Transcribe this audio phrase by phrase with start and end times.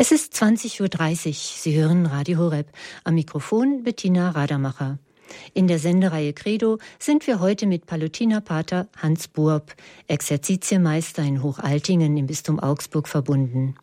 [0.00, 1.34] Es ist 20.30 Uhr.
[1.34, 2.68] Sie hören Radio Horeb.
[3.02, 5.00] Am Mikrofon Bettina Rademacher.
[5.54, 9.74] In der Sendereihe Credo sind wir heute mit Palutinerpater Hans Burb,
[10.06, 13.74] Exerzitiemeister in Hochaltingen im Bistum Augsburg verbunden.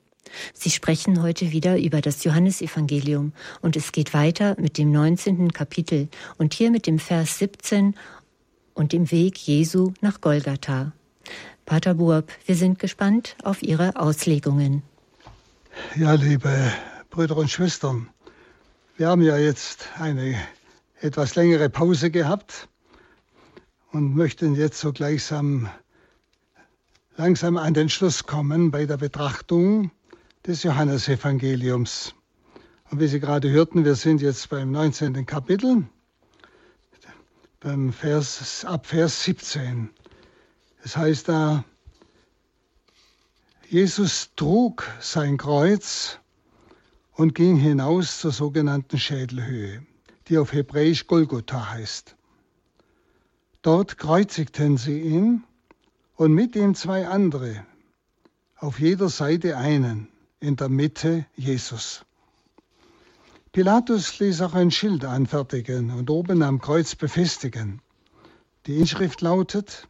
[0.54, 5.52] Sie sprechen heute wieder über das Johannesevangelium und es geht weiter mit dem 19.
[5.52, 6.07] Kapitel
[6.38, 7.93] und hier mit dem Vers 17
[8.73, 10.93] und dem Weg Jesu nach Golgatha.
[11.66, 14.82] Pater Burb, wir sind gespannt auf Ihre Auslegungen.
[15.96, 16.71] Ja, liebe
[17.10, 18.10] Brüder und Schwestern,
[18.97, 20.36] wir haben ja jetzt eine
[21.00, 22.68] etwas längere Pause gehabt
[23.92, 25.69] und möchten jetzt so gleichsam
[27.18, 29.92] langsam an den Schluss kommen bei der Betrachtung
[30.46, 32.14] des Johannesevangeliums.
[32.92, 35.25] Und wie Sie gerade hörten, wir sind jetzt beim 19.
[35.25, 35.83] Kapitel,
[37.59, 39.89] beim Vers, ab Vers 17.
[40.83, 41.64] Es heißt da,
[43.69, 46.19] Jesus trug sein Kreuz
[47.14, 49.83] und ging hinaus zur sogenannten Schädelhöhe,
[50.27, 52.16] die auf Hebräisch Golgotha heißt.
[53.63, 55.43] Dort kreuzigten sie ihn
[56.16, 57.66] und mit ihm zwei andere,
[58.58, 62.05] auf jeder Seite einen, in der Mitte Jesus.
[63.52, 67.81] Pilatus ließ auch ein Schild anfertigen und oben am Kreuz befestigen.
[68.67, 69.88] Die Inschrift lautet,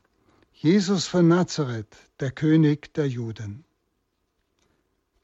[0.53, 3.64] Jesus von Nazareth, der König der Juden.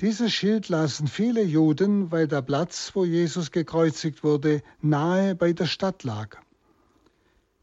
[0.01, 5.67] Dieses Schild lasen viele Juden, weil der Platz, wo Jesus gekreuzigt wurde, nahe bei der
[5.67, 6.37] Stadt lag.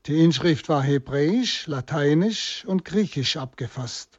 [0.06, 4.18] Die Inschrift war hebräisch, lateinisch und griechisch abgefasst.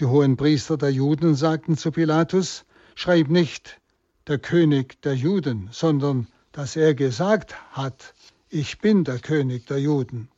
[0.00, 2.64] Die hohen Priester der Juden sagten zu Pilatus,
[2.96, 3.80] schreib nicht
[4.26, 8.12] der König der Juden, sondern dass er gesagt hat,
[8.48, 10.30] ich bin der König der Juden.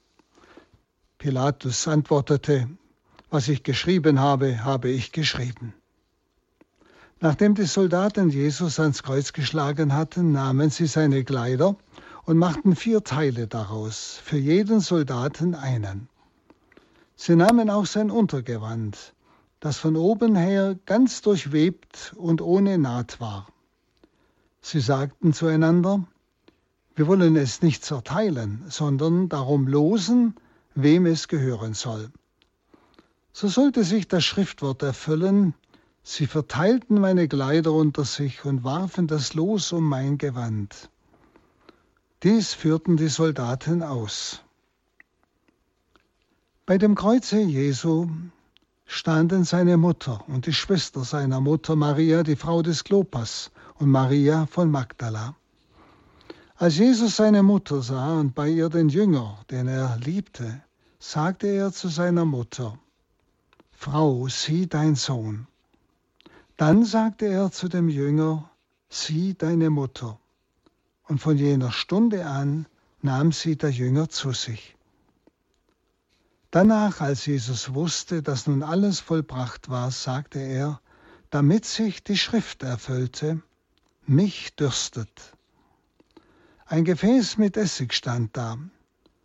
[1.16, 2.68] Pilatus antwortete,
[3.30, 5.72] was ich geschrieben habe, habe ich geschrieben.
[7.22, 11.76] Nachdem die Soldaten Jesus ans Kreuz geschlagen hatten, nahmen sie seine Kleider
[12.24, 16.08] und machten vier Teile daraus, für jeden Soldaten einen.
[17.16, 19.12] Sie nahmen auch sein Untergewand,
[19.60, 23.48] das von oben her ganz durchwebt und ohne Naht war.
[24.62, 26.02] Sie sagten zueinander,
[26.94, 30.36] wir wollen es nicht zerteilen, sondern darum losen,
[30.74, 32.10] wem es gehören soll.
[33.34, 35.52] So sollte sich das Schriftwort erfüllen,
[36.02, 40.90] Sie verteilten meine Kleider unter sich und warfen das Los um mein Gewand.
[42.22, 44.42] Dies führten die Soldaten aus.
[46.66, 48.08] Bei dem Kreuze Jesu
[48.86, 54.46] standen seine Mutter und die Schwester seiner Mutter Maria, die Frau des Klopas, und Maria
[54.46, 55.34] von Magdala.
[56.56, 60.62] Als Jesus seine Mutter sah und bei ihr den Jünger, den er liebte,
[60.98, 62.78] sagte er zu seiner Mutter,
[63.72, 65.46] Frau, sieh dein Sohn.
[66.60, 68.50] Dann sagte er zu dem Jünger,
[68.90, 70.18] sieh deine Mutter.
[71.04, 72.66] Und von jener Stunde an
[73.00, 74.76] nahm sie der Jünger zu sich.
[76.50, 80.82] Danach, als Jesus wusste, dass nun alles vollbracht war, sagte er,
[81.30, 83.40] damit sich die Schrift erfüllte,
[84.06, 85.32] mich dürstet.
[86.66, 88.58] Ein Gefäß mit Essig stand da.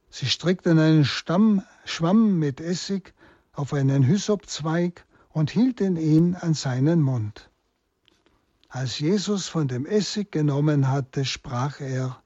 [0.10, 3.14] Sie strickten einen Stamm, Schwamm mit Essig
[3.52, 7.50] auf einen Hysopzweig und hielten ihn an seinen Mund.
[8.70, 12.24] Als Jesus von dem Essig genommen hatte, sprach er,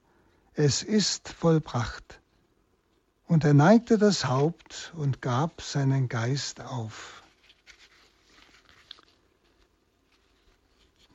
[0.54, 2.20] es ist vollbracht.
[3.26, 7.24] Und er neigte das Haupt und gab seinen Geist auf.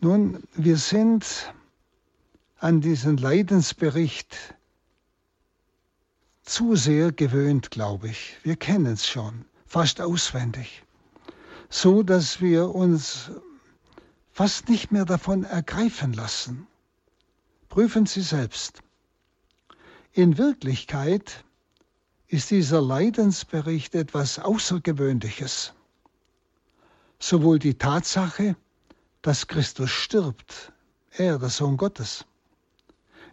[0.02, 1.54] Nun, wir sind
[2.60, 4.36] an diesen Leidensbericht
[6.44, 8.36] zu sehr gewöhnt, glaube ich.
[8.44, 10.85] Wir kennen es schon, fast auswendig
[11.70, 13.32] so dass wir uns
[14.32, 16.68] fast nicht mehr davon ergreifen lassen.
[17.70, 18.82] Prüfen Sie selbst.
[20.12, 21.44] In Wirklichkeit
[22.28, 25.74] ist dieser Leidensbericht etwas Außergewöhnliches.
[27.20, 28.56] Sowohl die Tatsache,
[29.22, 30.72] dass Christus stirbt,
[31.12, 32.26] er, der Sohn Gottes,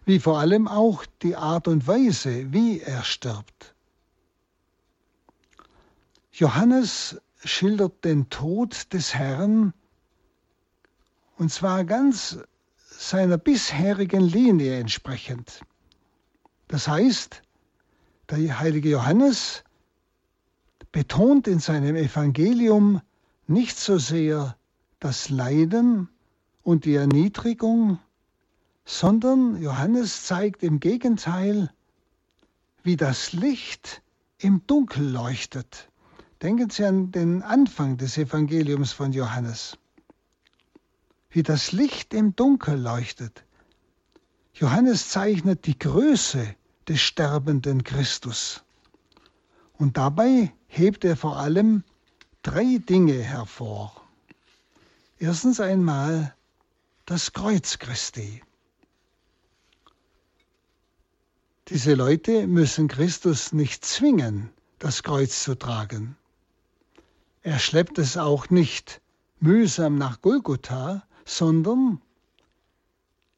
[0.05, 3.75] wie vor allem auch die Art und Weise, wie er stirbt.
[6.31, 9.73] Johannes schildert den Tod des Herrn,
[11.37, 12.37] und zwar ganz
[12.77, 15.61] seiner bisherigen Linie entsprechend.
[16.67, 17.41] Das heißt,
[18.29, 19.63] der heilige Johannes
[20.91, 23.01] betont in seinem Evangelium
[23.47, 24.55] nicht so sehr
[24.99, 26.09] das Leiden
[26.63, 27.99] und die Erniedrigung,
[28.85, 31.73] sondern Johannes zeigt im Gegenteil,
[32.83, 34.01] wie das Licht
[34.37, 35.89] im Dunkel leuchtet.
[36.43, 39.77] Denken Sie an den Anfang des Evangeliums von Johannes.
[41.33, 43.43] wie das Licht im Dunkel leuchtet.
[44.53, 46.55] Johannes zeichnet die Größe
[46.87, 48.63] des sterbenden Christus.
[49.73, 51.83] Und dabei hebt er vor allem
[52.43, 53.99] drei Dinge hervor.
[55.17, 56.35] Erstens einmal
[57.05, 58.43] das Kreuz Christi.
[61.69, 66.15] Diese Leute müssen Christus nicht zwingen, das Kreuz zu tragen.
[67.43, 69.01] Er schleppt es auch nicht
[69.39, 72.01] mühsam nach Golgotha, sondern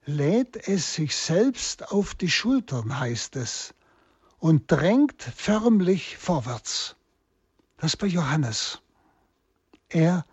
[0.05, 3.73] lädt es sich selbst auf die Schultern, heißt es,
[4.37, 6.95] und drängt förmlich vorwärts.
[7.77, 8.79] Das bei Johannes.
[9.89, 10.23] Er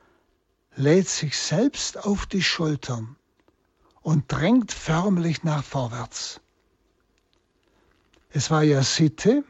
[0.76, 3.16] lädt sich selbst auf die Schultern
[4.02, 6.42] und drängt förmlich nach vorwärts.
[8.28, 9.44] Es war ja Sitte,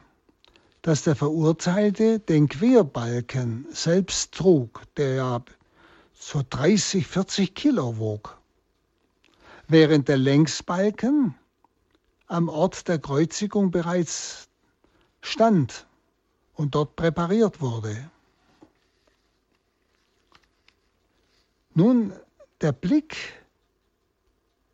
[0.82, 5.44] dass der Verurteilte den Querbalken selbst trug, der ja
[6.12, 8.38] so 30, 40 Kilo wog,
[9.68, 11.36] während der Längsbalken
[12.26, 14.48] am Ort der Kreuzigung bereits
[15.20, 15.86] stand
[16.54, 18.10] und dort präpariert wurde.
[21.74, 22.12] Nun,
[22.60, 23.16] der Blick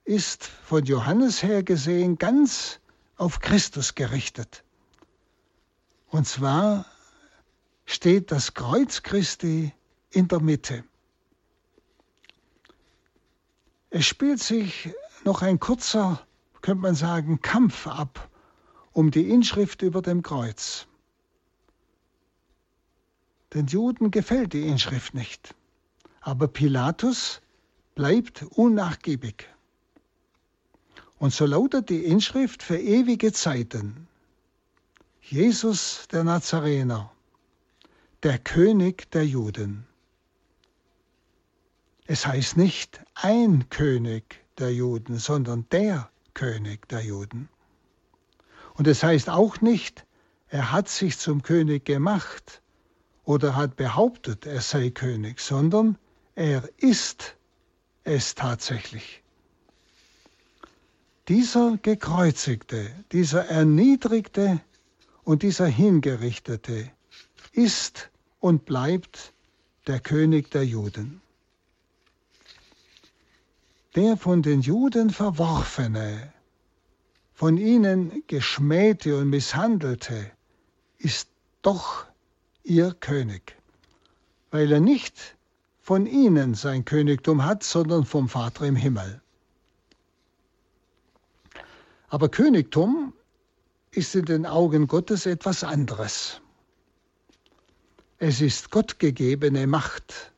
[0.04, 2.80] ist von Johannes her gesehen ganz
[3.16, 4.64] auf Christus gerichtet.
[6.10, 6.86] Und zwar
[7.84, 9.72] steht das Kreuz Christi
[10.10, 10.84] in der Mitte.
[13.90, 14.90] Es spielt sich
[15.24, 16.26] noch ein kurzer,
[16.60, 18.28] könnte man sagen, Kampf ab
[18.92, 20.88] um die Inschrift über dem Kreuz.
[23.54, 25.54] Den Juden gefällt die Inschrift nicht,
[26.20, 27.40] aber Pilatus
[27.94, 29.48] bleibt unnachgiebig.
[31.18, 34.07] Und so lautet die Inschrift für ewige Zeiten.
[35.30, 37.12] Jesus der Nazarener,
[38.22, 39.86] der König der Juden.
[42.06, 47.50] Es heißt nicht ein König der Juden, sondern der König der Juden.
[48.72, 50.06] Und es heißt auch nicht,
[50.48, 52.62] er hat sich zum König gemacht
[53.24, 55.98] oder hat behauptet, er sei König, sondern
[56.36, 57.36] er ist
[58.04, 59.22] es tatsächlich.
[61.28, 64.62] Dieser gekreuzigte, dieser erniedrigte
[65.28, 66.90] und dieser hingerichtete
[67.52, 68.10] ist
[68.40, 69.34] und bleibt
[69.86, 71.20] der König der Juden.
[73.94, 76.32] Der von den Juden verworfene,
[77.34, 80.32] von ihnen geschmähte und misshandelte,
[80.96, 81.28] ist
[81.60, 82.06] doch
[82.64, 83.54] ihr König,
[84.50, 85.36] weil er nicht
[85.82, 89.20] von ihnen sein Königtum hat, sondern vom Vater im Himmel.
[92.08, 93.12] Aber Königtum
[93.98, 96.40] ist in den Augen Gottes etwas anderes.
[98.18, 100.32] Es ist gottgegebene Macht.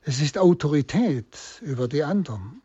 [0.00, 2.62] Es ist Autorität über die anderen.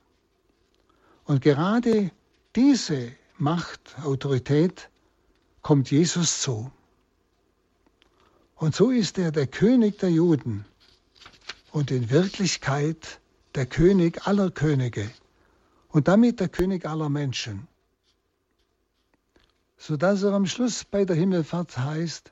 [1.26, 2.12] Und gerade
[2.56, 4.90] diese Macht, Autorität
[5.62, 6.72] kommt Jesus zu.
[8.56, 10.64] Und so ist er der König der Juden
[11.74, 13.20] und in Wirklichkeit
[13.56, 15.12] der König aller Könige
[15.90, 17.68] und damit der König aller Menschen
[19.86, 22.32] sodass er am Schluss bei der Himmelfahrt heißt,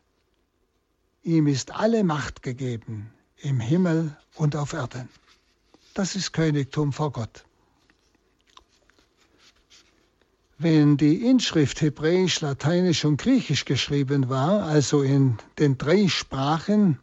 [1.23, 3.11] ihm ist alle Macht gegeben
[3.41, 5.09] im Himmel und auf Erden.
[5.93, 7.43] Das ist Königtum vor Gott.
[10.59, 16.99] Wenn die Inschrift Hebräisch, Lateinisch und Griechisch geschrieben war, also in den drei Sprachen,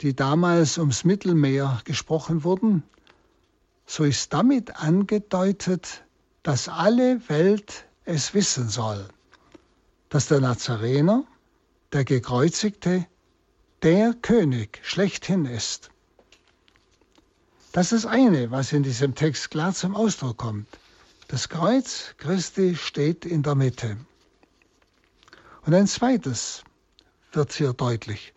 [0.00, 2.82] die damals ums Mittelmeer gesprochen wurden,
[3.84, 6.02] so ist damit angedeutet,
[6.42, 9.06] dass alle Welt es wissen soll
[10.12, 11.24] dass der Nazarener,
[11.90, 13.06] der Gekreuzigte,
[13.82, 15.90] der König schlechthin ist.
[17.72, 20.68] Das ist eine, was in diesem Text klar zum Ausdruck kommt.
[21.28, 23.96] Das Kreuz Christi steht in der Mitte.
[25.64, 26.62] Und ein zweites
[27.32, 28.34] wird hier deutlich,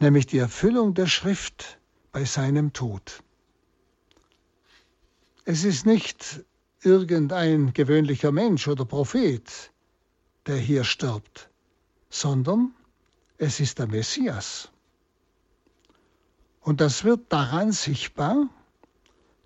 [0.00, 1.78] nämlich die Erfüllung der Schrift
[2.10, 3.22] bei seinem Tod.
[5.44, 6.42] Es ist nicht
[6.80, 9.72] irgendein gewöhnlicher Mensch oder Prophet,
[10.48, 11.50] der hier stirbt,
[12.10, 12.74] sondern
[13.36, 14.70] es ist der Messias.
[16.60, 18.48] Und das wird daran sichtbar,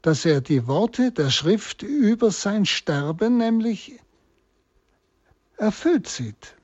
[0.00, 4.00] dass er die Worte der Schrift über sein Sterben nämlich
[5.56, 6.56] erfüllt sieht.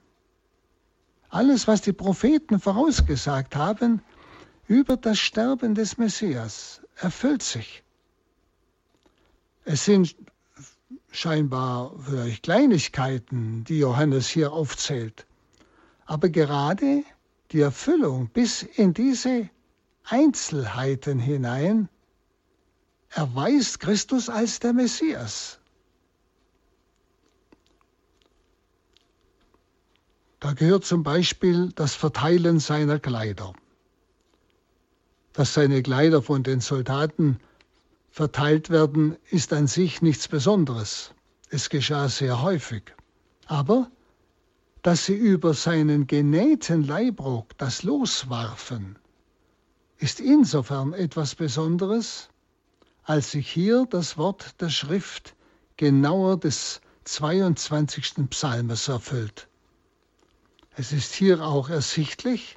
[1.28, 4.02] Alles, was die Propheten vorausgesagt haben
[4.66, 7.84] über das Sterben des Messias, erfüllt sich.
[9.64, 10.16] Es sind
[11.10, 15.26] scheinbar vielleicht Kleinigkeiten, die Johannes hier aufzählt.
[16.06, 17.04] Aber gerade
[17.52, 19.48] die Erfüllung bis in diese
[20.04, 21.88] Einzelheiten hinein
[23.10, 25.58] erweist Christus als der Messias.
[30.40, 33.54] Da gehört zum Beispiel das Verteilen seiner Kleider.
[35.32, 37.40] Dass seine Kleider von den Soldaten
[38.18, 41.14] verteilt werden, ist an sich nichts Besonderes.
[41.50, 42.82] Es geschah sehr häufig.
[43.46, 43.92] Aber
[44.82, 48.98] dass sie über seinen genähten Leibrock das Los warfen,
[49.98, 52.28] ist insofern etwas Besonderes,
[53.04, 55.36] als sich hier das Wort der Schrift
[55.76, 58.28] genauer des 22.
[58.30, 59.46] Psalmes erfüllt.
[60.74, 62.56] Es ist hier auch ersichtlich,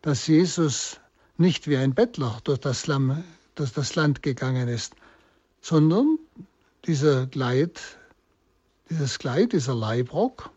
[0.00, 1.00] dass Jesus
[1.36, 3.22] nicht wie ein Bettler durch das, Lamm,
[3.56, 4.94] durch das Land gegangen ist,
[5.60, 6.18] sondern
[6.86, 7.80] dieser Kleid,
[8.88, 10.50] dieses Kleid, dieser Leibrock,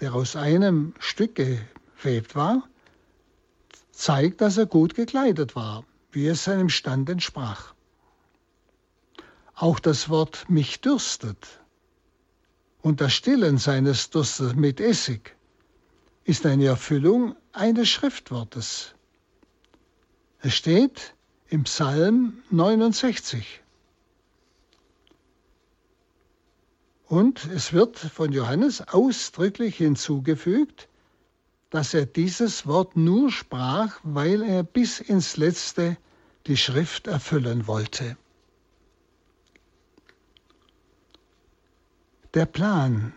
[0.00, 2.68] der aus einem Stück gewebt war,
[3.92, 7.74] zeigt, dass er gut gekleidet war, wie es seinem Stand entsprach.
[9.54, 11.60] Auch das Wort mich dürstet
[12.80, 15.36] und das Stillen seines Durstes mit Essig
[16.24, 18.94] ist eine Erfüllung eines Schriftwortes.
[20.40, 21.14] Es steht
[21.48, 23.62] im Psalm 69.
[27.06, 30.88] Und es wird von Johannes ausdrücklich hinzugefügt,
[31.70, 35.96] dass er dieses Wort nur sprach, weil er bis ins letzte
[36.46, 38.16] die Schrift erfüllen wollte.
[42.34, 43.12] Der Plan,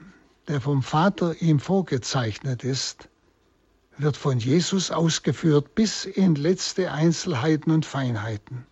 [0.48, 3.10] der vom Vater ihm vorgezeichnet ist,
[4.02, 8.66] wird von Jesus ausgeführt bis in letzte Einzelheiten und Feinheiten.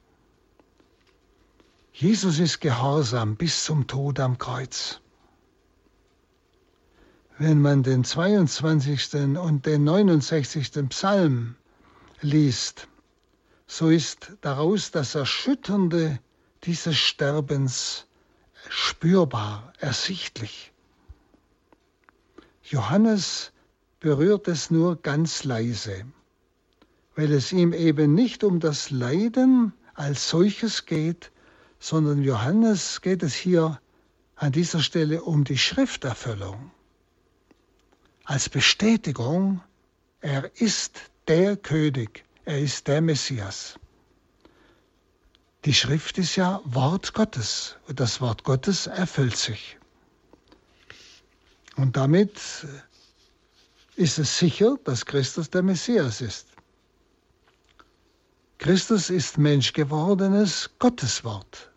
[1.93, 5.01] Jesus ist gehorsam bis zum Tod am Kreuz.
[7.37, 9.37] Wenn man den 22.
[9.37, 10.89] und den 69.
[10.89, 11.55] Psalm
[12.21, 12.87] liest,
[13.67, 16.19] so ist daraus das Erschütternde
[16.63, 18.07] dieses Sterbens
[18.69, 20.73] spürbar, ersichtlich.
[22.63, 23.51] Johannes
[23.99, 26.05] berührt es nur ganz leise,
[27.15, 31.31] weil es ihm eben nicht um das Leiden als solches geht,
[31.79, 33.79] sondern Johannes geht es hier
[34.35, 36.71] an dieser Stelle um die Schrifterfüllung.
[38.23, 39.61] Als Bestätigung,
[40.21, 43.79] er ist der König, er ist der Messias.
[45.65, 49.77] Die Schrift ist ja Wort Gottes und das Wort Gottes erfüllt sich.
[51.75, 52.39] Und damit
[53.99, 56.47] ist es sicher, dass Christus der Messias ist.
[58.57, 61.69] Christus ist menschgewordenes Gotteswort.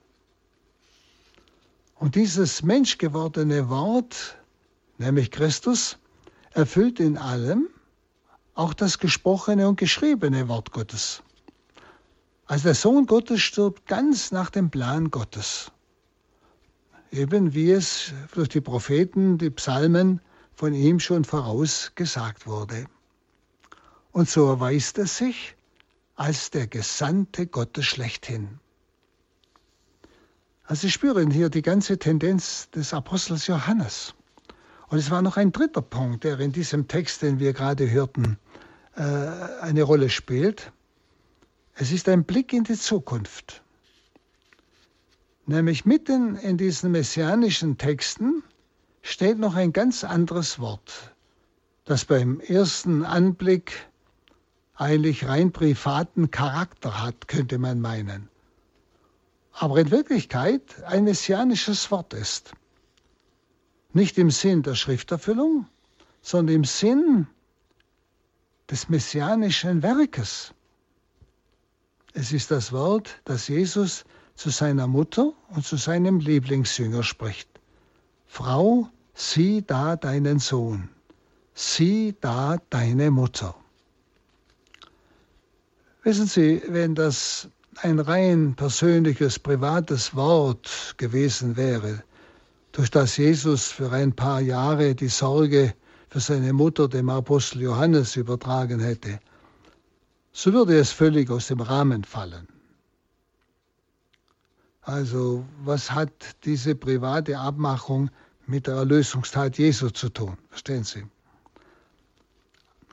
[1.97, 4.37] Und dieses menschgewordene Wort,
[4.99, 5.99] nämlich Christus,
[6.53, 7.69] erfüllt in allem
[8.55, 11.23] auch das gesprochene und geschriebene Wort Gottes.
[12.47, 15.73] Also der Sohn Gottes stirbt ganz nach dem Plan Gottes
[17.13, 20.21] eben wie es durch die Propheten, die Psalmen
[20.55, 22.87] von ihm schon vorausgesagt wurde.
[24.13, 25.57] Und so erweist er sich
[26.15, 28.61] als der Gesandte Gottes schlechthin.
[30.65, 34.15] Also Sie spüren hier die ganze Tendenz des Apostels Johannes.
[34.89, 38.39] Und es war noch ein dritter Punkt, der in diesem Text, den wir gerade hörten,
[38.95, 40.71] äh, eine Rolle spielt.
[41.75, 43.63] Es ist ein Blick in die Zukunft.
[45.47, 48.43] Nämlich mitten in diesen messianischen Texten
[49.03, 51.13] steht noch ein ganz anderes Wort,
[51.85, 53.87] das beim ersten Anblick
[54.75, 58.29] eigentlich rein privaten Charakter hat, könnte man meinen.
[59.53, 62.53] Aber in Wirklichkeit ein messianisches Wort ist.
[63.93, 65.67] Nicht im Sinn der Schrifterfüllung,
[66.23, 67.27] sondern im Sinn
[68.71, 70.55] des messianischen Werkes.
[72.15, 74.05] Es ist das Wort, das Jesus
[74.35, 77.52] zu seiner Mutter und zu seinem Lieblingsjünger spricht.
[78.35, 80.89] Frau, sieh da deinen Sohn,
[81.53, 83.55] sieh da deine Mutter.
[86.03, 87.51] Wissen Sie, wenn das
[87.83, 92.05] ein rein persönliches, privates Wort gewesen wäre,
[92.73, 95.75] durch das Jesus für ein paar Jahre die Sorge
[96.09, 99.21] für seine Mutter dem Apostel Johannes übertragen hätte,
[100.33, 102.49] so würde es völlig aus dem Rahmen fallen.
[104.81, 106.11] Also was hat
[106.45, 108.11] diese private Abmachung
[108.47, 110.37] mit der Erlösungstat Jesu zu tun?
[110.49, 111.05] Verstehen Sie?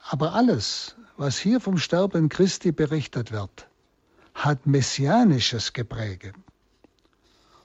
[0.10, 3.68] Aber alles, was hier vom Sterben Christi berichtet wird,
[4.34, 6.34] hat messianisches Gepräge.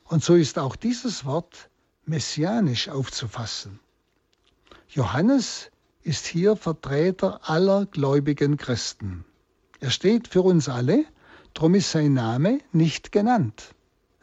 [0.04, 1.70] Und so ist auch dieses Wort
[2.04, 3.80] messianisch aufzufassen.
[4.88, 5.70] Johannes
[6.02, 9.24] ist hier Vertreter aller gläubigen Christen.
[9.80, 11.04] Er steht für uns alle,
[11.54, 13.74] darum ist sein Name nicht genannt.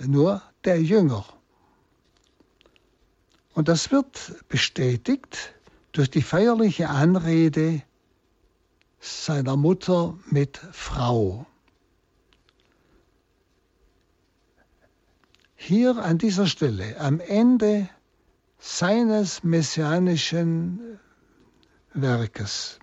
[0.07, 1.25] nur der Jünger.
[3.53, 5.53] Und das wird bestätigt
[5.91, 7.81] durch die feierliche Anrede
[8.99, 11.45] seiner Mutter mit Frau.
[15.55, 17.89] Hier an dieser Stelle, am Ende
[18.57, 20.99] seines messianischen
[21.93, 22.79] Werkes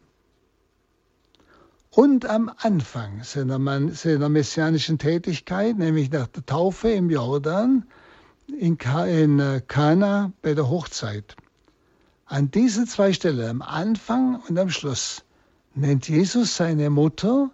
[1.91, 3.59] und am Anfang seiner,
[3.95, 7.87] seiner messianischen Tätigkeit, nämlich nach der Taufe im Jordan,
[8.49, 11.37] in, äh, Kana bei der Hochzeit.
[12.27, 15.25] An diesen zwei Stellen, am Anfang und am Schluss,
[15.75, 17.51] nennt Jesus seine Mutter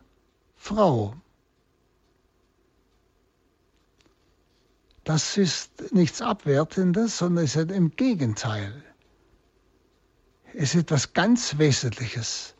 [0.57, 1.15] Frau.
[5.05, 8.83] Das ist nichts Abwertendes, sondern es ist im Gegenteil.
[10.55, 12.55] Es ist etwas ganz Wesentliches.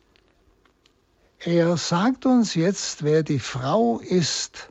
[1.39, 4.69] Er sagt uns jetzt, wer die Frau ist,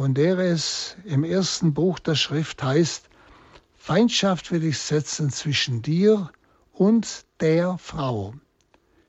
[0.00, 3.10] von der es im ersten Buch der Schrift heißt,
[3.76, 6.30] Feindschaft will ich setzen zwischen dir
[6.72, 8.32] und der Frau.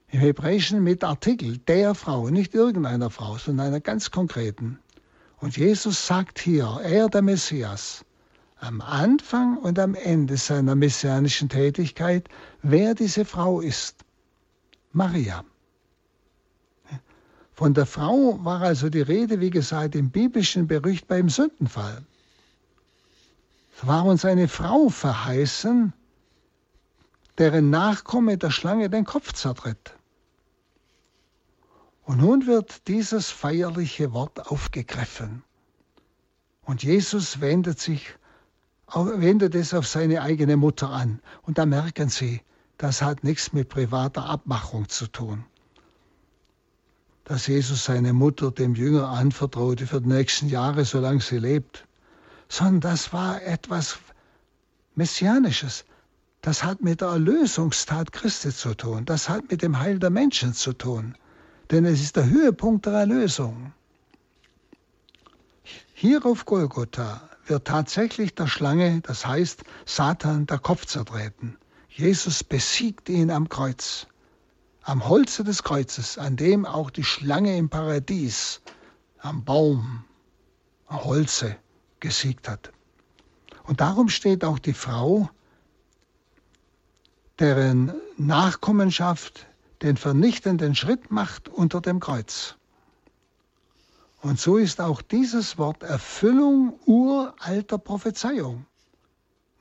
[0.10, 4.80] Im Hebräischen mit Artikel der Frau, nicht irgendeiner Frau, sondern einer ganz konkreten.
[5.38, 8.04] Und Jesus sagt hier, er der Messias,
[8.60, 12.28] am Anfang und am Ende seiner messianischen Tätigkeit,
[12.64, 14.04] wer diese Frau ist.
[14.92, 15.46] Maria.
[17.62, 22.04] Von der Frau war also die Rede, wie gesagt, im biblischen Bericht beim Sündenfall.
[23.78, 25.94] Es war uns eine Frau verheißen,
[27.38, 29.94] deren Nachkomme der Schlange den Kopf zertritt.
[32.04, 35.44] Und nun wird dieses feierliche Wort aufgegriffen.
[36.64, 38.16] Und Jesus wendet sich,
[38.92, 41.22] wendet es auf seine eigene Mutter an.
[41.44, 42.42] Und da merken Sie,
[42.80, 45.46] das hat nichts mit privater Abmachung zu tun
[47.24, 51.86] dass Jesus seine Mutter dem Jünger anvertraute für die nächsten Jahre, solange sie lebt,
[52.50, 54.00] sondern das war etwas
[54.96, 55.86] Messianisches.
[56.42, 59.06] Das hat mit der Erlösungstat Christi zu tun.
[59.06, 61.16] Das hat mit dem Heil der Menschen zu tun.
[61.70, 63.74] Denn es ist der Höhepunkt der Erlösung.
[65.94, 71.58] Hier auf Golgotha wird tatsächlich der Schlange, das heißt Satan, der Kopf zertreten.
[71.90, 74.08] Jesus besiegt ihn am Kreuz
[74.84, 78.62] am Holze des Kreuzes, an dem auch die Schlange im Paradies
[79.20, 80.04] am Baum,
[80.88, 81.56] am Holze
[82.00, 82.72] gesiegt hat.
[83.64, 85.30] Und darum steht auch die Frau,
[87.40, 89.48] deren Nachkommenschaft
[89.82, 92.56] den vernichtenden Schritt macht unter dem Kreuz.
[94.22, 98.66] Und so ist auch dieses Wort Erfüllung uralter Prophezeiung,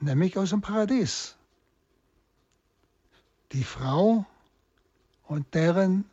[0.01, 1.37] nämlich aus dem Paradies.
[3.53, 4.27] Die Frau
[5.31, 6.07] und deren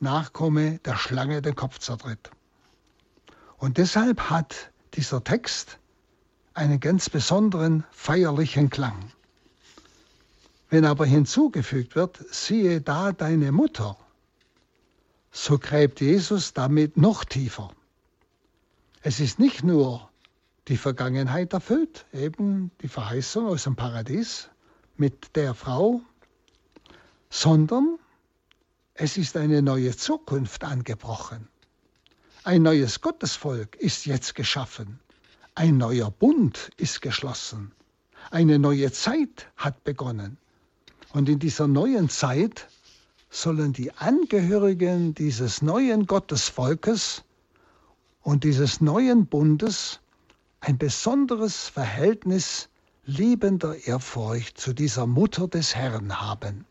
[0.00, 2.30] Nachkomme der Schlange den Kopf zertritt.
[3.58, 5.78] Und deshalb hat dieser Text
[6.54, 9.12] einen ganz besonderen feierlichen Klang.
[10.70, 13.98] Wenn aber hinzugefügt wird, siehe da deine Mutter,
[15.30, 17.70] so gräbt Jesus damit noch tiefer.
[19.02, 20.08] Es ist nicht nur
[20.68, 24.48] die Vergangenheit erfüllt, eben die Verheißung aus dem Paradies
[24.96, 26.00] mit der Frau,
[27.28, 27.98] sondern
[29.00, 31.46] es ist eine neue Zukunft angebrochen.
[32.42, 34.98] Ein neues Gottesvolk ist jetzt geschaffen.
[35.54, 37.70] Ein neuer Bund ist geschlossen.
[38.32, 40.36] Eine neue Zeit hat begonnen.
[41.12, 42.66] Und in dieser neuen Zeit
[43.30, 47.22] sollen die Angehörigen dieses neuen Gottesvolkes
[48.22, 50.00] und dieses neuen Bundes
[50.58, 52.68] ein besonderes Verhältnis
[53.04, 56.66] liebender Ehrfurcht zu dieser Mutter des Herrn haben.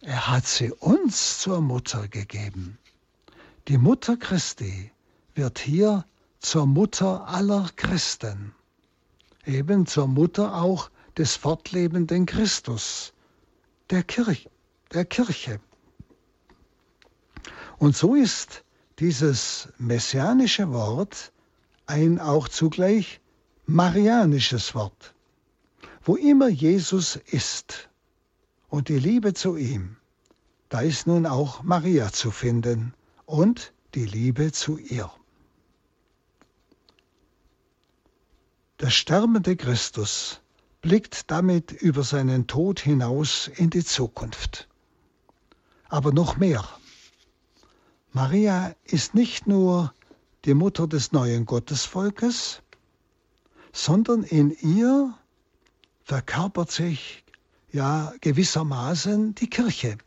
[0.00, 2.78] Er hat sie uns zur Mutter gegeben.
[3.66, 4.92] Die Mutter Christi
[5.34, 6.04] wird hier
[6.38, 8.54] zur Mutter aller Christen,
[9.44, 13.12] eben zur Mutter auch des fortlebenden Christus,
[13.90, 14.48] der, Kirch,
[14.92, 15.58] der Kirche.
[17.78, 18.62] Und so ist
[19.00, 21.32] dieses messianische Wort
[21.86, 23.20] ein auch zugleich
[23.66, 25.14] marianisches Wort.
[26.02, 27.87] Wo immer Jesus ist,
[28.68, 29.96] und die Liebe zu ihm,
[30.68, 35.10] da ist nun auch Maria zu finden und die Liebe zu ihr.
[38.80, 40.40] Der sterbende Christus
[40.82, 44.68] blickt damit über seinen Tod hinaus in die Zukunft.
[45.88, 46.64] Aber noch mehr.
[48.12, 49.92] Maria ist nicht nur
[50.44, 52.62] die Mutter des neuen Gottesvolkes,
[53.72, 55.14] sondern in ihr
[56.04, 57.24] verkörpert sich
[57.72, 59.98] ja gewissermaßen die Kirche.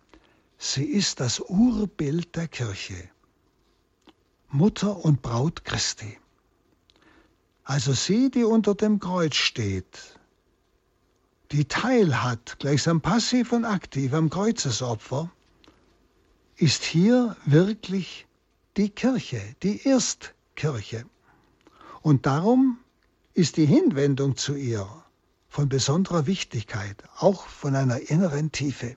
[0.58, 3.10] Sie ist das Urbild der Kirche.
[4.50, 6.17] Mutter und Braut Christi.
[7.63, 10.19] Also sie, die unter dem Kreuz steht,
[11.52, 15.32] die teilhat, gleichsam passiv und aktiv am Kreuzesopfer,
[16.58, 18.28] ist hier wirklich
[18.78, 21.06] die Kirche, die Erstkirche.
[22.02, 22.80] Und darum
[23.34, 25.00] ist die Hinwendung zu ihr
[25.51, 28.95] von besonderer Wichtigkeit, auch von einer inneren Tiefe.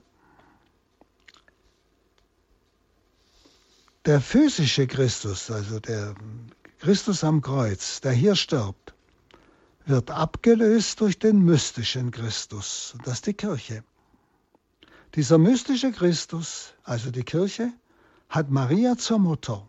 [4.05, 6.15] Der physische Christus, also der
[6.79, 8.93] Christus am Kreuz, der hier stirbt,
[9.85, 13.83] wird abgelöst durch den mystischen Christus, das ist die Kirche.
[15.15, 17.73] Dieser mystische Christus, also die Kirche,
[18.29, 19.67] hat Maria zur Mutter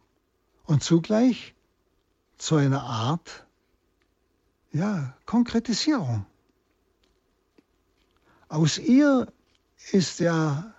[0.67, 1.53] und zugleich
[2.39, 3.45] zu einer Art
[4.71, 6.27] ja, Konkretisierung.
[8.49, 9.33] Aus ihr
[9.93, 10.73] ist ja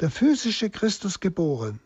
[0.00, 1.80] der physische Christus geboren,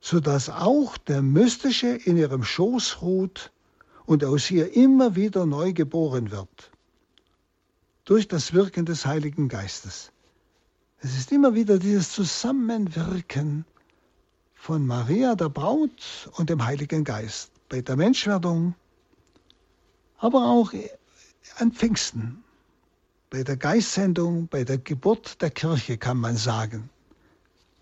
[0.00, 3.50] sodass auch der mystische in ihrem Schoß ruht
[4.06, 6.70] und aus ihr immer wieder neu geboren wird,
[8.04, 10.12] durch das Wirken des Heiligen Geistes.
[11.00, 13.64] Es ist immer wieder dieses Zusammenwirken
[14.54, 18.74] von Maria, der Braut, und dem Heiligen Geist bei der Menschwerdung,
[20.20, 20.72] aber auch
[21.56, 22.44] an Pfingsten,
[23.30, 26.90] bei der Geistsendung, bei der Geburt der Kirche kann man sagen,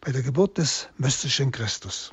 [0.00, 2.12] bei der Geburt des mystischen Christus.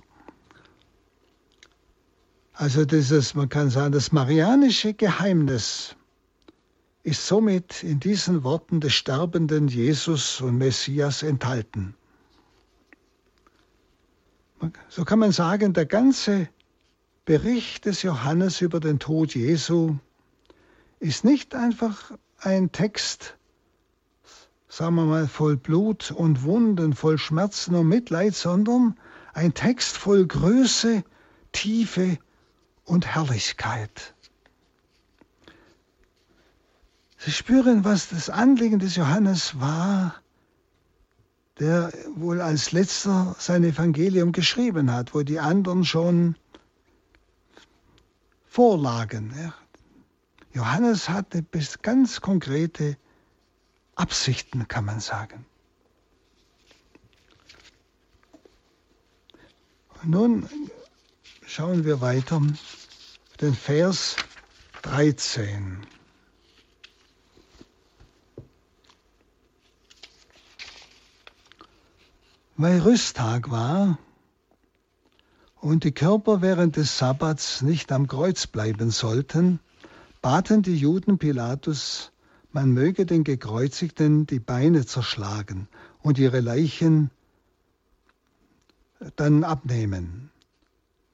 [2.54, 5.96] Also dieses, man kann sagen, das marianische Geheimnis
[7.04, 11.94] ist somit in diesen Worten des sterbenden Jesus und Messias enthalten.
[14.90, 16.48] So kann man sagen, der ganze
[17.26, 19.98] Bericht des Johannes über den Tod Jesu
[21.00, 23.38] ist nicht einfach ein Text,
[24.70, 28.98] sagen wir mal, voll Blut und Wunden, voll Schmerzen und Mitleid, sondern
[29.34, 31.04] ein Text voll Größe,
[31.52, 32.18] Tiefe
[32.84, 34.14] und Herrlichkeit.
[37.18, 40.16] Sie spüren, was das Anliegen des Johannes war,
[41.60, 46.36] der wohl als letzter sein Evangelium geschrieben hat, wo die anderen schon
[48.46, 49.34] vorlagen.
[50.56, 52.96] Johannes hatte bis ganz konkrete
[53.96, 55.46] Absichten, kann man sagen.
[60.04, 60.48] nun
[61.46, 62.42] schauen wir weiter
[63.42, 64.16] den Vers
[64.84, 65.86] 13.
[72.56, 73.98] Weil Rüsttag war
[75.56, 79.60] und die Körper während des Sabbats nicht am Kreuz bleiben sollten,
[80.26, 82.12] baten die Juden Pilatus,
[82.52, 85.68] man möge den Gekreuzigten die Beine zerschlagen
[86.02, 87.12] und ihre Leichen
[89.18, 90.32] dann abnehmen.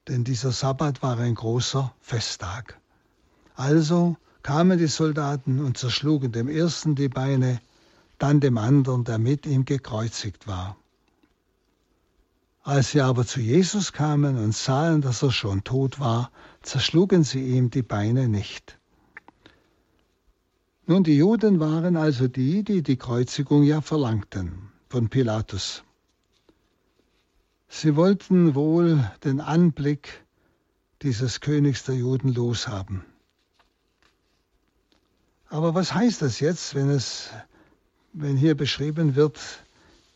[0.08, 2.80] Denn dieser Sabbat war ein großer Festtag.
[3.54, 7.60] Also kamen die Soldaten und zerschlugen dem ersten die Beine,
[8.18, 10.78] dann dem anderen, der mit ihm gekreuzigt war.
[12.64, 17.46] Als sie aber zu Jesus kamen und sahen, dass er schon tot war, zerschlugen sie
[17.46, 18.78] ihm die Beine nicht.
[20.92, 25.86] Nun, die Juden waren also die, die die Kreuzigung ja verlangten von Pilatus.
[27.70, 30.26] Sie wollten wohl den Anblick
[31.02, 33.06] dieses Königs der Juden loshaben.
[35.48, 37.30] Aber was heißt das jetzt, wenn es,
[38.12, 39.40] wenn hier beschrieben wird,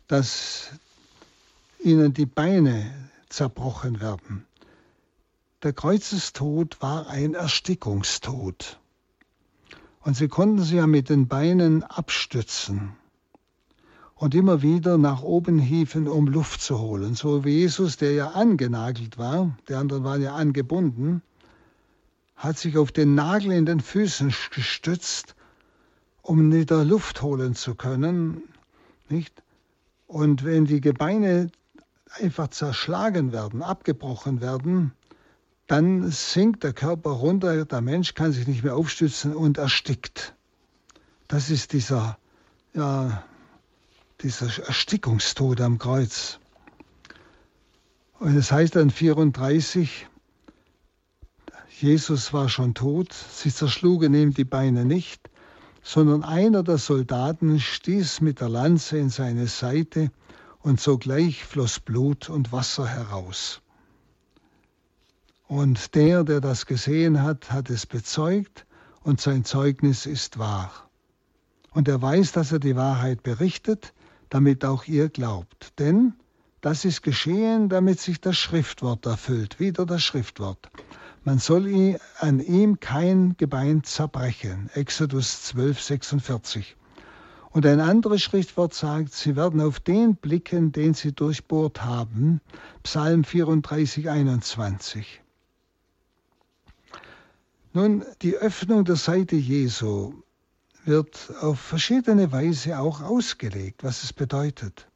[0.07, 0.71] dass
[1.79, 2.93] ihnen die Beine
[3.29, 4.45] zerbrochen werden.
[5.63, 8.77] Der Kreuzestod war ein Erstickungstod.
[10.05, 12.95] Und sie konnten sie ja mit den Beinen abstützen
[14.13, 17.15] und immer wieder nach oben hieven, um Luft zu holen.
[17.15, 21.23] So wie Jesus, der ja angenagelt war, die anderen waren ja angebunden,
[22.35, 25.35] hat sich auf den Nagel in den Füßen gestützt,
[26.21, 28.43] um wieder Luft holen zu können.
[29.09, 29.41] Nicht?
[30.05, 31.49] Und wenn die Gebeine
[32.21, 34.93] einfach zerschlagen werden, abgebrochen werden,
[35.67, 40.35] dann sinkt der Körper runter, der Mensch kann sich nicht mehr aufstützen und erstickt.
[41.27, 42.17] Das ist dieser,
[42.73, 43.23] ja,
[44.21, 46.39] dieser Erstickungstod am Kreuz.
[48.19, 50.07] Und es heißt dann 34,
[51.79, 55.29] Jesus war schon tot, sie zerschlugen ihm die Beine nicht,
[55.83, 60.11] sondern einer der Soldaten stieß mit der Lanze in seine Seite
[60.59, 63.61] und sogleich floss Blut und Wasser heraus.
[65.47, 68.65] Und der, der das gesehen hat, hat es bezeugt
[69.03, 70.89] und sein Zeugnis ist wahr.
[71.71, 73.93] Und er weiß, dass er die Wahrheit berichtet,
[74.29, 75.77] damit auch ihr glaubt.
[75.77, 76.13] Denn
[76.61, 80.71] das ist geschehen, damit sich das Schriftwort erfüllt, wieder das Schriftwort.
[81.23, 84.71] Man soll an ihm kein Gebein zerbrechen.
[84.73, 86.75] Exodus 12, 46.
[87.51, 92.41] Und ein anderes Schriftwort sagt, sie werden auf den blicken, den sie durchbohrt haben.
[92.83, 95.21] Psalm 34, 21.
[97.75, 100.13] Nun, die Öffnung der Seite Jesu
[100.85, 104.87] wird auf verschiedene Weise auch ausgelegt, was es bedeutet.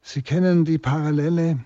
[0.00, 1.62] Sie kennen die Parallele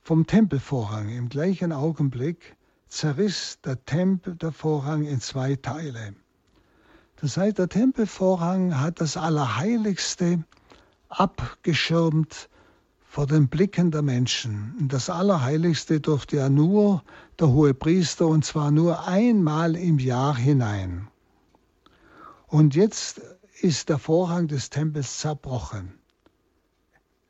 [0.00, 1.10] vom Tempelvorhang.
[1.10, 2.56] Im gleichen Augenblick
[2.88, 6.14] zerriss der Tempel der Vorhang in zwei Teile.
[7.16, 10.42] Das heißt, der Tempelvorhang hat das Allerheiligste
[11.10, 12.48] abgeschirmt
[13.12, 14.88] vor den Blicken der Menschen.
[14.88, 17.02] Das Allerheiligste durfte ja nur
[17.38, 21.08] der hohe Priester und zwar nur einmal im Jahr hinein.
[22.46, 23.20] Und jetzt
[23.60, 25.92] ist der Vorhang des Tempels zerbrochen.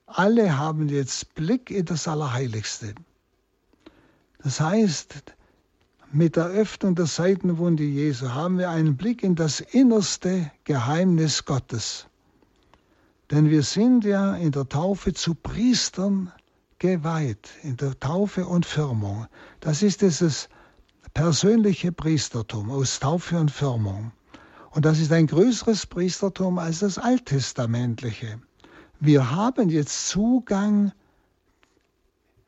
[0.06, 2.94] Alle haben jetzt Blick in das Allerheiligste.
[4.38, 5.34] Das heißt,
[6.12, 12.06] mit der Öffnung der Seitenwunde Jesu haben wir einen Blick in das innerste Geheimnis Gottes.
[13.32, 16.30] Denn wir sind ja in der Taufe zu Priestern
[16.78, 19.26] geweiht, in der Taufe und Firmung.
[19.60, 20.50] Das ist dieses
[21.14, 24.12] persönliche Priestertum aus Taufe und Firmung.
[24.72, 28.38] Und das ist ein größeres Priestertum als das alttestamentliche.
[29.00, 30.92] Wir haben jetzt Zugang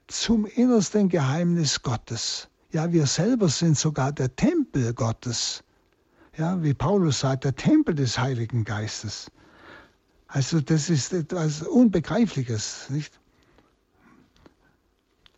[0.07, 2.49] zum innersten Geheimnis Gottes.
[2.73, 5.65] Ja, wir selber sind sogar der Tempel Gottes.
[6.37, 9.31] Ja, wie Paulus sagt, der Tempel des Heiligen Geistes.
[10.35, 13.21] Also das ist etwas Unbegreifliches, nicht?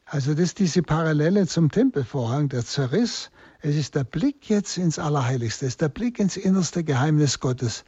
[0.07, 3.31] Also das ist diese Parallele zum Tempelvorhang, der zerriss.
[3.61, 7.85] Es ist der Blick jetzt ins Allerheiligste, es ist der Blick ins innerste Geheimnis Gottes.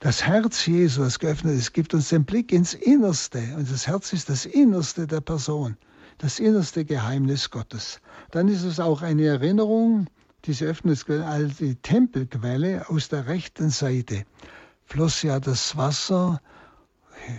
[0.00, 3.38] Das Herz Jesu, das geöffnet ist, gibt uns den Blick ins Innerste.
[3.56, 5.78] Und das Herz ist das Innerste der Person,
[6.18, 7.98] das innerste Geheimnis Gottes.
[8.30, 10.06] Dann ist es auch eine Erinnerung,
[10.44, 14.26] diese Öffnungsquelle, als die Tempelquelle aus der rechten Seite
[14.92, 16.38] floss ja das Wasser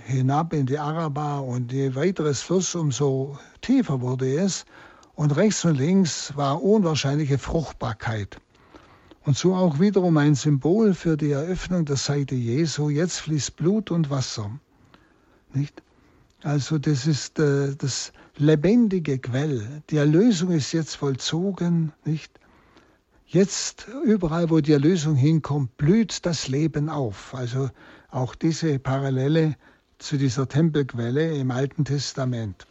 [0.06, 4.66] hinab in die Araba und je weiter es floss, umso tiefer wurde es.
[5.14, 8.42] Und rechts und links war unwahrscheinliche Fruchtbarkeit.
[9.24, 12.90] Und so auch wiederum ein Symbol für die Eröffnung der Seite Jesu.
[12.90, 14.50] Jetzt fließt Blut und Wasser.
[15.54, 15.84] Nicht?
[16.42, 19.84] Also das ist äh, das lebendige Quell.
[19.92, 22.40] Die Erlösung ist jetzt vollzogen, nicht?
[23.26, 27.34] Jetzt, überall, wo die Erlösung hinkommt, blüht das Leben auf.
[27.34, 27.70] Also
[28.10, 29.56] auch diese Parallele
[29.98, 32.68] zu dieser Tempelquelle im Alten Testament.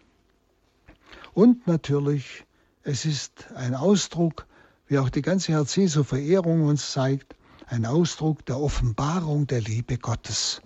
[1.35, 2.45] Und natürlich,
[2.83, 4.47] es ist ein Ausdruck,
[4.87, 7.35] wie auch die ganze Herz Jesu Verehrung uns zeigt,
[7.67, 10.61] ein Ausdruck der Offenbarung der Liebe Gottes.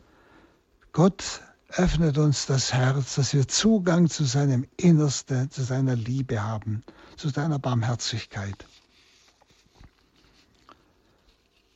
[0.93, 6.83] Gott öffnet uns das Herz, dass wir Zugang zu seinem Innersten, zu seiner Liebe haben,
[7.17, 8.67] zu seiner Barmherzigkeit.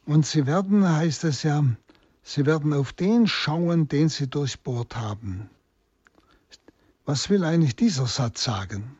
[0.06, 1.64] Und sie werden, heißt es ja,
[2.22, 5.50] sie werden auf den schauen, den sie durchbohrt haben.
[7.04, 8.96] Was will eigentlich dieser Satz sagen?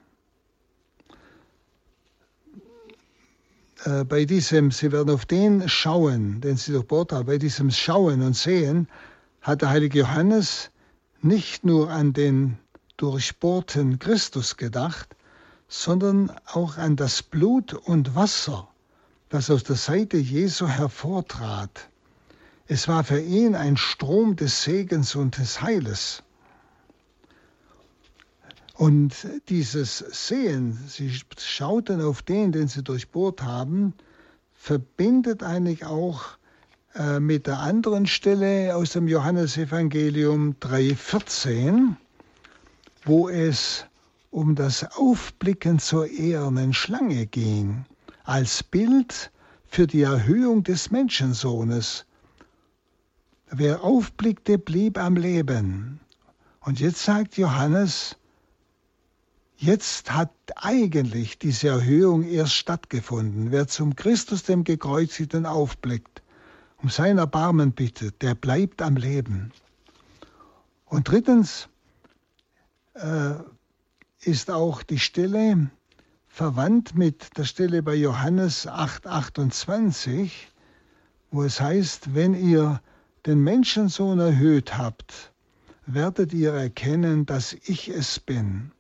[3.85, 8.23] Äh, bei diesem, sie werden auf den schauen, den sie durchbohrt haben, bei diesem Schauen
[8.23, 8.89] und Sehen
[9.41, 10.71] hat der heilige Johannes
[11.23, 12.59] nicht nur an den
[12.97, 15.17] durchbohrten Christus gedacht,
[15.69, 18.69] sondern auch an das Blut und Wasser,
[19.31, 21.89] das aus der Seite Jesu hervortrat.
[22.67, 26.25] Es war für ihn ein Strom des Segens und des Heiles.
[28.75, 29.15] Und
[29.49, 33.95] dieses Sehen, sie schauten auf den, den sie durchbohrt haben,
[34.53, 36.25] verbindet eigentlich auch
[36.95, 41.95] äh, mit der anderen Stelle aus dem Johannesevangelium 3,14,
[43.05, 43.87] wo es
[44.31, 47.85] um das Aufblicken zur ehernen Schlange ging
[48.31, 49.33] als Bild
[49.67, 52.07] für die Erhöhung des Menschensohnes.
[53.51, 55.99] Wer aufblickte, blieb am Leben.
[56.61, 58.15] Und jetzt sagt Johannes,
[59.57, 63.51] jetzt hat eigentlich diese Erhöhung erst stattgefunden.
[63.51, 66.23] Wer zum Christus, dem Gekreuzigten, aufblickt,
[66.81, 69.51] um sein Erbarmen bittet, der bleibt am Leben.
[70.85, 71.69] Und drittens
[72.95, 73.33] äh,
[74.21, 75.69] ist auch die Stelle,
[76.31, 80.31] verwandt mit der Stelle bei Johannes 8:28,
[81.31, 82.81] wo es heißt, wenn ihr
[83.27, 85.33] den Menschensohn erhöht habt,
[85.87, 88.71] werdet ihr erkennen, dass ich es bin.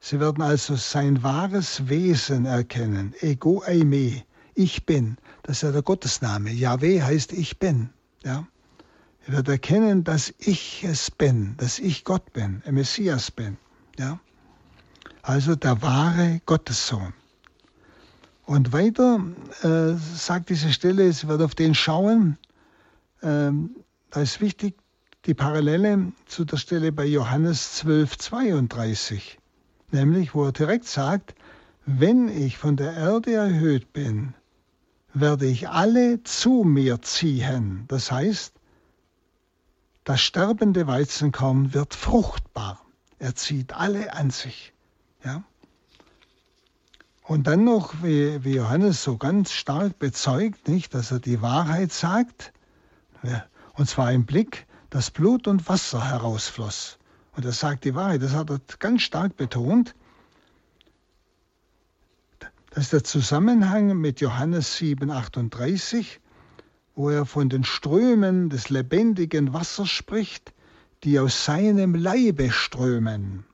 [0.00, 3.14] Sie werden also sein wahres Wesen erkennen.
[3.20, 4.22] Ego eime,
[4.54, 5.16] ich bin.
[5.42, 6.50] Das ist ja der Gottesname.
[6.50, 7.90] Yahweh heißt ich bin.
[8.24, 8.46] Ja?
[9.26, 13.56] Er wird erkennen, dass ich es bin, dass ich Gott bin, ein Messias bin.
[13.98, 14.20] Ja?
[15.26, 17.12] Also der wahre Gottessohn.
[18.44, 19.18] Und weiter
[19.62, 22.38] äh, sagt diese Stelle, es wird auf den schauen,
[23.24, 23.74] ähm,
[24.10, 24.76] da ist wichtig
[25.24, 29.40] die Parallele zu der Stelle bei Johannes 12, 32,
[29.90, 31.34] nämlich wo er direkt sagt,
[31.86, 34.34] wenn ich von der Erde erhöht bin,
[35.12, 37.86] werde ich alle zu mir ziehen.
[37.88, 38.54] Das heißt,
[40.04, 42.80] das sterbende Weizenkorn wird fruchtbar.
[43.18, 44.72] Er zieht alle an sich.
[45.26, 45.42] Ja?
[47.24, 51.92] Und dann noch, wie, wie Johannes so ganz stark bezeugt, nicht, dass er die Wahrheit
[51.92, 52.52] sagt,
[53.74, 56.98] und zwar im Blick, dass Blut und Wasser herausfloss.
[57.34, 59.96] Und er sagt die Wahrheit, das hat er ganz stark betont.
[62.70, 66.20] Das ist der Zusammenhang mit Johannes 7, 38,
[66.94, 70.54] wo er von den Strömen des lebendigen Wassers spricht,
[71.02, 73.44] die aus seinem Leibe strömen.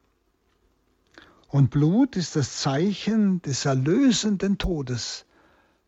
[1.53, 5.27] Und Blut ist das Zeichen des erlösenden Todes.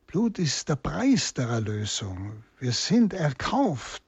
[0.07, 2.44] Blut ist der Preis der Erlösung.
[2.59, 4.03] Wir sind erkauft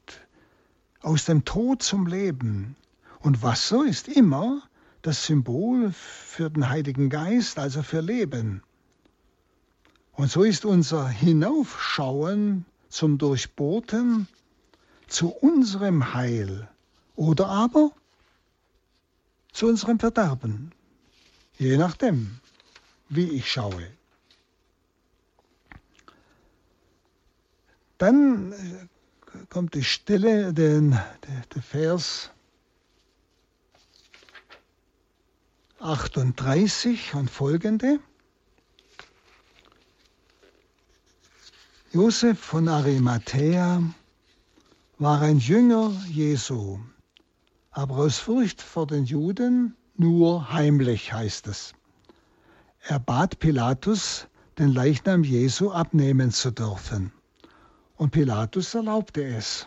[1.01, 2.77] aus dem Tod zum Leben.
[3.21, 4.65] Und Wasser ist immer
[5.01, 8.63] das Symbol für den Heiligen Geist, also für Leben.
[10.13, 14.29] Und so ist unser Hinaufschauen zum Durchbohrten
[15.07, 16.69] zu unserem Heil
[17.15, 17.93] oder aber
[19.53, 20.73] zu unserem Verderben,
[21.59, 22.41] je nachdem,
[23.09, 23.91] wie ich schaue.
[27.99, 28.55] Dann
[29.49, 32.31] kommt die Stille, den, der, der Vers
[35.79, 38.01] 38 und folgende.
[41.93, 43.83] Josef von Arimathea
[44.99, 46.79] war ein Jünger Jesu,
[47.71, 51.75] aber aus Furcht vor den Juden nur heimlich heißt es.
[52.83, 54.29] Er bat Pilatus,
[54.59, 57.13] den Leichnam Jesu abnehmen zu dürfen.
[57.97, 59.67] Und Pilatus erlaubte es.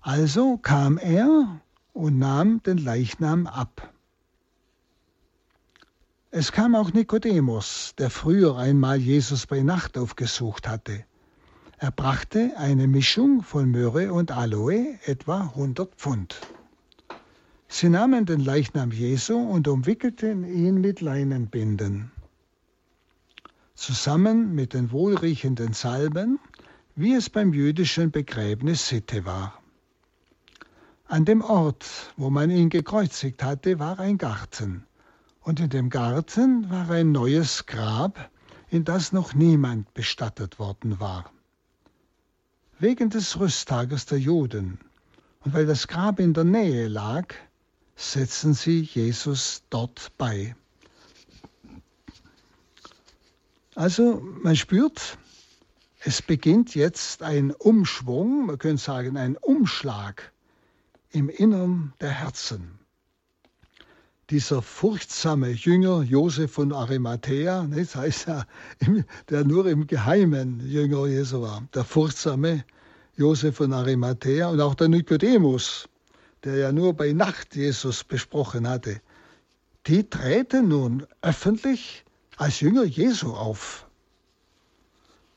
[0.00, 1.60] Also kam er
[1.92, 3.92] und nahm den Leichnam ab.
[6.30, 11.04] Es kam auch Nikodemus, der früher einmal Jesus bei Nacht aufgesucht hatte.
[11.78, 16.40] Er brachte eine Mischung von Myrrhe und Aloe, etwa 100 Pfund.
[17.72, 22.10] Sie nahmen den Leichnam Jesu und umwickelten ihn mit Leinenbinden.
[23.74, 26.38] Zusammen mit den wohlriechenden Salben
[27.00, 29.58] wie es beim jüdischen Begräbnis Sitte war.
[31.06, 34.84] An dem Ort, wo man ihn gekreuzigt hatte, war ein Garten,
[35.40, 38.30] und in dem Garten war ein neues Grab,
[38.68, 41.32] in das noch niemand bestattet worden war.
[42.78, 44.78] Wegen des Rüsttages der Juden
[45.44, 47.34] und weil das Grab in der Nähe lag,
[48.00, 50.56] setzen sie Jesus dort bei.
[53.74, 55.18] Also man spürt,
[56.00, 60.32] es beginnt jetzt ein Umschwung, man könnte sagen ein Umschlag
[61.10, 62.78] im Innern der Herzen.
[64.30, 68.46] Dieser furchtsame Jünger Josef von Arimathea, das heißt ja,
[69.28, 72.64] der nur im Geheimen Jünger Jesu war, der furchtsame
[73.16, 75.89] Josef von Arimathea und auch der Nikodemus,
[76.44, 79.00] der ja nur bei Nacht Jesus besprochen hatte,
[79.86, 82.04] die treten nun öffentlich
[82.36, 83.86] als Jünger Jesu auf.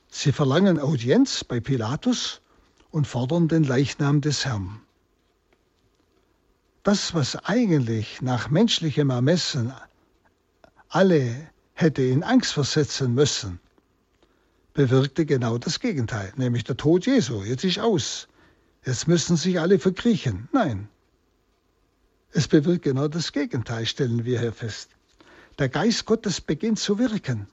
[0.09, 2.41] Sie verlangen Audienz bei Pilatus
[2.91, 4.79] und fordern den Leichnam des Herrn.
[6.83, 9.73] Das, was eigentlich nach menschlichem Ermessen
[10.89, 13.59] alle hätte in Angst versetzen müssen,
[14.73, 17.43] bewirkte genau das Gegenteil, nämlich der Tod Jesu.
[17.43, 18.27] Jetzt ist aus.
[18.85, 20.49] Jetzt müssen sich alle verkriechen.
[20.51, 20.89] Nein.
[22.35, 24.89] Es bewirkt genau das Gegenteil, stellen wir hier fest.
[25.59, 27.47] Der Geist Gottes beginnt zu wirken.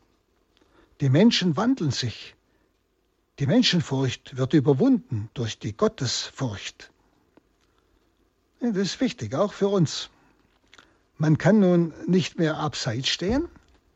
[1.02, 2.34] Die Menschen wandeln sich.
[3.38, 6.90] Die Menschenfurcht wird überwunden durch die Gottesfurcht.
[8.60, 10.08] Das ist wichtig, auch für uns.
[11.18, 13.48] Man kann nun nicht mehr abseits stehen,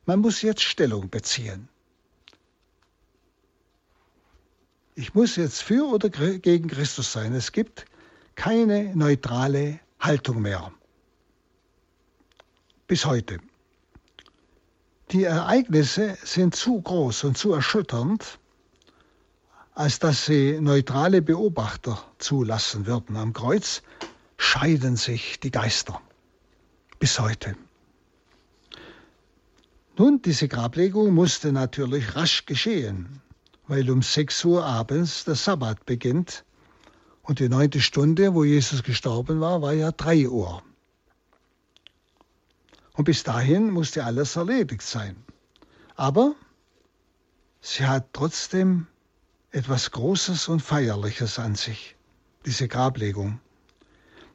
[0.04, 1.68] man muss jetzt Stellung beziehen.
[4.94, 7.34] Ich muss jetzt für oder gegen Christus sein.
[7.34, 7.86] Es gibt
[8.34, 10.70] keine neutrale Haltung mehr.
[12.86, 13.38] Bis heute.
[15.12, 18.38] Die Ereignisse sind zu groß und zu erschütternd,
[19.72, 23.16] als dass sie neutrale Beobachter zulassen würden.
[23.16, 23.82] Am Kreuz
[24.36, 26.02] scheiden sich die Geister
[26.98, 27.56] bis heute.
[29.96, 33.22] Nun, diese Grablegung musste natürlich rasch geschehen,
[33.68, 36.44] weil um 6 Uhr abends der Sabbat beginnt
[37.24, 40.62] Und die neunte Stunde, wo Jesus gestorben war, war ja drei Uhr.
[42.92, 45.16] Und bis dahin musste alles erledigt sein.
[45.96, 46.34] Aber
[47.60, 48.86] sie hat trotzdem
[49.50, 51.96] etwas Großes und Feierliches an sich,
[52.44, 53.40] diese Grablegung.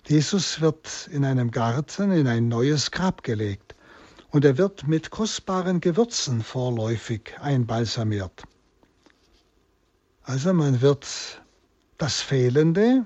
[0.07, 3.75] Jesus wird in einem Garten in ein neues Grab gelegt
[4.31, 8.43] und er wird mit kostbaren Gewürzen vorläufig einbalsamiert.
[10.23, 11.38] Also man wird
[11.99, 13.05] das Fehlende,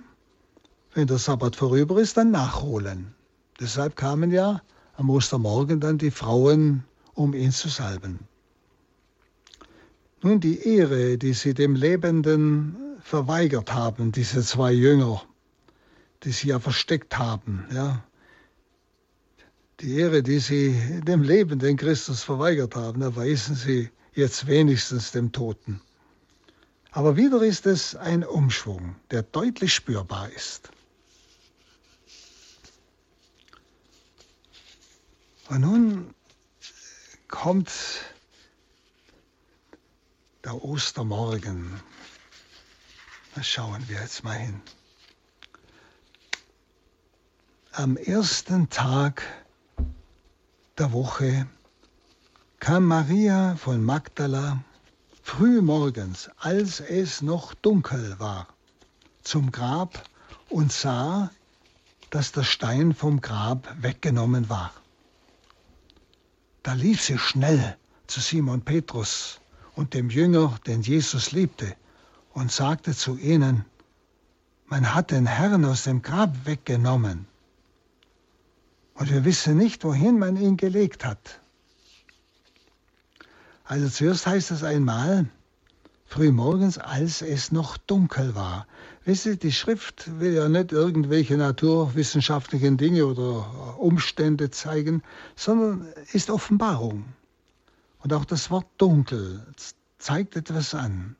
[0.93, 3.13] wenn der Sabbat vorüber ist, dann nachholen.
[3.59, 4.61] Deshalb kamen ja
[4.95, 6.83] am Ostermorgen dann die Frauen,
[7.15, 8.19] um ihn zu salben.
[10.21, 15.23] Nun die Ehre, die sie dem Lebenden verweigert haben, diese zwei Jünger,
[16.23, 18.03] die sie ja versteckt haben, ja.
[19.79, 25.81] Die Ehre, die sie dem Lebenden Christus verweigert haben, erweisen sie jetzt wenigstens dem Toten.
[26.95, 30.69] Aber wieder ist es ein Umschwung, der deutlich spürbar ist.
[35.49, 36.13] Und nun
[37.27, 37.71] kommt
[40.43, 41.81] der Ostermorgen.
[43.33, 44.61] Da schauen wir jetzt mal hin.
[47.71, 49.23] Am ersten Tag
[50.77, 51.47] der Woche
[52.59, 54.63] kam Maria von Magdala
[55.23, 58.47] früh morgens, als es noch dunkel war,
[59.23, 60.03] zum Grab
[60.49, 61.31] und sah,
[62.11, 64.71] dass der Stein vom Grab weggenommen war.
[66.61, 69.39] Da lief sie schnell zu Simon Petrus
[69.75, 71.75] und dem Jünger, den Jesus liebte,
[72.33, 73.65] und sagte zu ihnen,
[74.65, 77.27] man hat den Herrn aus dem Grab weggenommen.
[78.95, 81.39] Und wir wissen nicht, wohin man ihn gelegt hat.
[83.73, 85.25] Also zuerst heißt es einmal,
[86.05, 88.67] frühmorgens, als es noch dunkel war.
[89.03, 95.01] Wisst ihr, die Schrift will ja nicht irgendwelche naturwissenschaftlichen Dinge oder Umstände zeigen,
[95.35, 97.05] sondern ist Offenbarung.
[98.03, 99.43] Und auch das Wort dunkel
[99.97, 101.15] zeigt etwas an.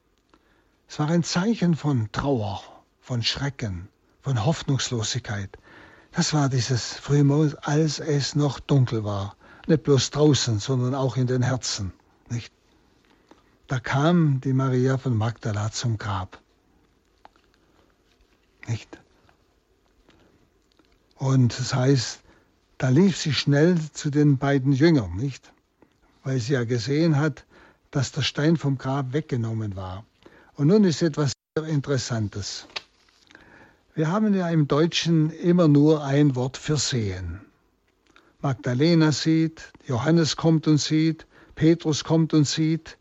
[0.88, 2.62] Es war ein Zeichen von Trauer,
[3.02, 3.88] von Schrecken,
[4.22, 5.58] von Hoffnungslosigkeit.
[6.12, 9.36] Das war dieses Frühmorgens, als es noch dunkel war.
[9.66, 11.94] Nicht bloß draußen, sondern auch in den Herzen.
[12.34, 12.52] Nicht?
[13.68, 16.42] Da kam die Maria von Magdala zum Grab.
[18.68, 18.98] Nicht?
[21.16, 22.22] Und das heißt,
[22.80, 25.54] da lief sie schnell zu den beiden Jüngern, nicht?
[26.24, 27.46] Weil sie ja gesehen hat,
[27.92, 30.04] dass der Stein vom Grab weggenommen war.
[30.56, 32.68] Und nun ist etwas sehr Interessantes.
[33.94, 37.42] Wir haben ja im Deutschen immer nur ein Wort für sehen.
[38.42, 42.98] Magdalena sieht, Johannes kommt und sieht, Petrus kommt und sieht.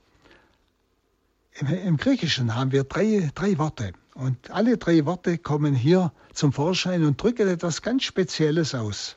[1.55, 6.53] Im, Im, Griechischen haben wir drei, drei Worte und alle drei Worte kommen hier zum
[6.53, 9.17] Vorschein und drücken etwas ganz Spezielles aus.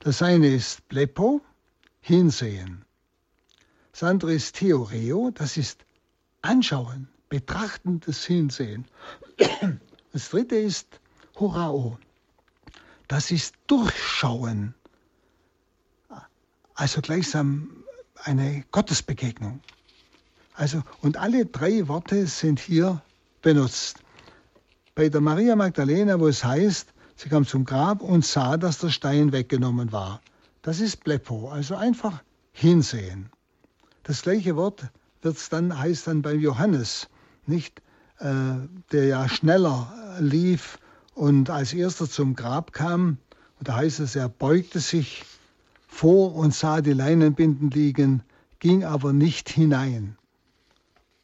[0.00, 1.40] Das eine ist Blepo,
[2.00, 2.84] hinsehen.
[3.92, 5.84] Das andere ist Theoreo, das ist
[6.42, 8.86] anschauen, betrachtendes Hinsehen.
[10.12, 11.00] Das dritte ist
[11.38, 11.98] Horao,
[13.08, 14.74] das ist Durchschauen,
[16.74, 17.84] also gleichsam
[18.24, 19.60] eine Gottesbegegnung.
[20.54, 23.02] Also, und alle drei Worte sind hier
[23.42, 24.00] benutzt.
[24.94, 28.90] Bei der Maria Magdalena, wo es heißt, sie kam zum Grab und sah, dass der
[28.90, 30.20] Stein weggenommen war.
[30.62, 33.30] Das ist Blepo, also einfach hinsehen.
[34.02, 34.88] Das gleiche Wort
[35.22, 37.08] wird's dann, heißt dann bei Johannes,
[37.46, 37.80] nicht,
[38.18, 38.54] äh,
[38.90, 40.78] der ja schneller lief
[41.14, 43.18] und als erster zum Grab kam.
[43.58, 45.24] Und da heißt es, er beugte sich
[45.98, 48.22] vor und sah die Leinenbinden liegen,
[48.60, 50.16] ging aber nicht hinein.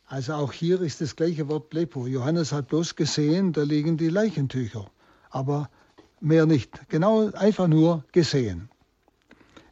[0.06, 2.08] Also auch hier ist das gleiche Wort Blepo.
[2.08, 4.90] Johannes hat bloß gesehen, da liegen die Leichentücher,
[5.30, 5.70] aber
[6.20, 6.88] mehr nicht.
[6.88, 8.68] Genau einfach nur gesehen.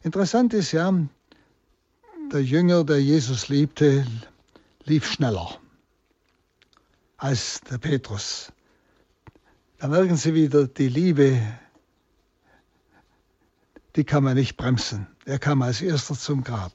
[0.03, 0.93] Interessant ist ja,
[2.31, 4.05] der Jünger, der Jesus liebte,
[4.85, 5.57] lief schneller
[7.17, 8.53] als der Petrus.
[9.79, 11.41] Da merken Sie wieder die Liebe
[13.95, 15.07] die kann man nicht bremsen.
[15.25, 16.73] Er kam als erster zum Grab.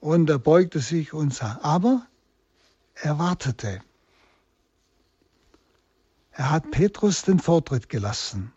[0.00, 1.58] Und er beugte sich und sah.
[1.62, 2.06] Aber
[2.94, 3.80] er wartete.
[6.32, 8.52] Er hat Petrus den Vortritt gelassen.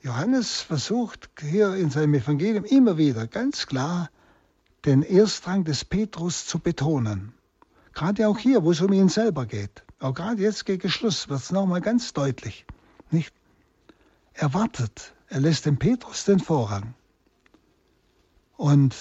[0.00, 4.10] Johannes versucht hier in seinem Evangelium immer wieder ganz klar
[4.84, 7.32] den Erstrang des Petrus zu betonen.
[7.94, 9.82] Gerade auch hier, wo es um ihn selber geht.
[10.00, 12.66] Auch gerade jetzt gegen Schluss wird es nochmal ganz deutlich.
[14.34, 16.94] Er wartet, er lässt dem Petrus den Vorrang.
[18.56, 18.94] Und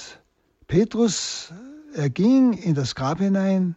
[0.67, 1.51] Petrus,
[1.95, 3.75] er ging in das Grab hinein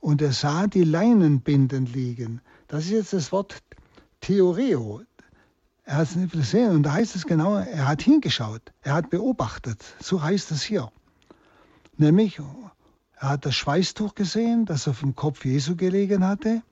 [0.00, 2.40] und er sah die Leinenbinden liegen.
[2.66, 3.62] Das ist jetzt das Wort
[4.20, 5.02] Theoreo.
[5.84, 9.08] Er hat es nicht gesehen und da heißt es genau, er hat hingeschaut, er hat
[9.08, 9.84] beobachtet.
[10.00, 10.90] So heißt es hier.
[11.96, 12.40] Nämlich,
[13.18, 16.62] er hat das Schweißtuch gesehen, das auf dem Kopf Jesu gelegen hatte.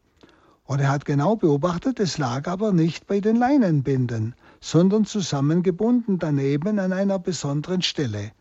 [0.67, 6.79] Und er hat genau beobachtet, es lag aber nicht bei den Leinenbinden, sondern zusammengebunden daneben
[6.79, 8.33] an einer besonderen Stelle.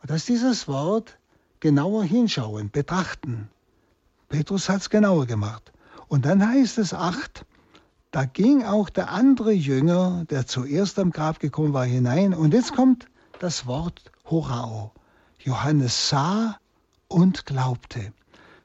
[0.00, 1.18] Und das ist dieses Wort
[1.58, 3.48] genauer hinschauen, betrachten.
[4.28, 5.72] Petrus hat es genauer gemacht.
[6.08, 7.44] Und dann heißt es acht,
[8.12, 12.34] da ging auch der andere Jünger, der zuerst am Grab gekommen war, hinein.
[12.34, 13.06] Und jetzt kommt
[13.40, 14.92] das Wort Horao.
[15.38, 16.58] Johannes sah
[17.08, 18.12] und glaubte.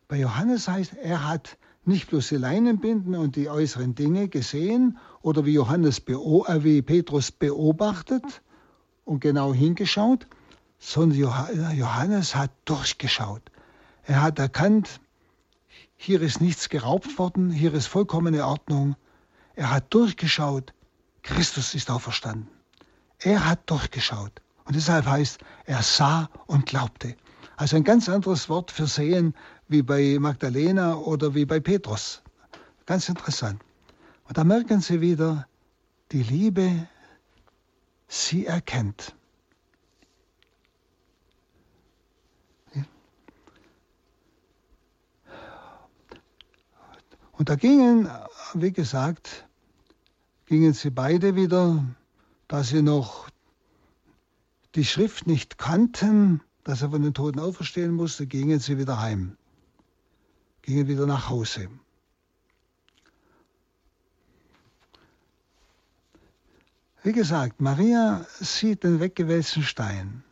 [0.07, 1.57] Bei Johannes heißt, er hat
[1.87, 7.31] nicht bloß die Leinenbinden und die äußeren Dinge gesehen oder wie, Johannes äh, wie Petrus
[7.31, 8.41] beobachtet
[9.05, 10.27] und genau hingeschaut,
[10.79, 13.41] sondern Johannes hat durchgeschaut.
[14.03, 14.99] Er hat erkannt,
[15.95, 18.95] hier ist nichts geraubt worden, hier ist vollkommene Ordnung.
[19.55, 20.73] Er hat durchgeschaut,
[21.23, 22.47] Christus ist auferstanden.
[23.19, 24.41] Er hat durchgeschaut.
[24.65, 27.15] Und deshalb heißt, er sah und glaubte.
[27.55, 29.33] Also ein ganz anderes Wort für sehen
[29.67, 32.21] wie bei Magdalena oder wie bei Petrus.
[32.85, 33.61] Ganz interessant.
[34.27, 35.47] Und da merken Sie wieder,
[36.11, 36.87] die Liebe,
[38.07, 39.13] sie erkennt.
[47.33, 48.09] Und da gingen,
[48.55, 49.47] wie gesagt,
[50.47, 51.83] gingen sie beide wieder,
[52.47, 53.29] da sie noch
[54.73, 59.37] die Schrift nicht kannten, dass er von den Toten auferstehen musste, gingen sie wieder heim,
[60.67, 61.69] gingen wieder nach Hause.
[67.03, 70.25] Wie gesagt, Maria sieht den weggewälzten Stein.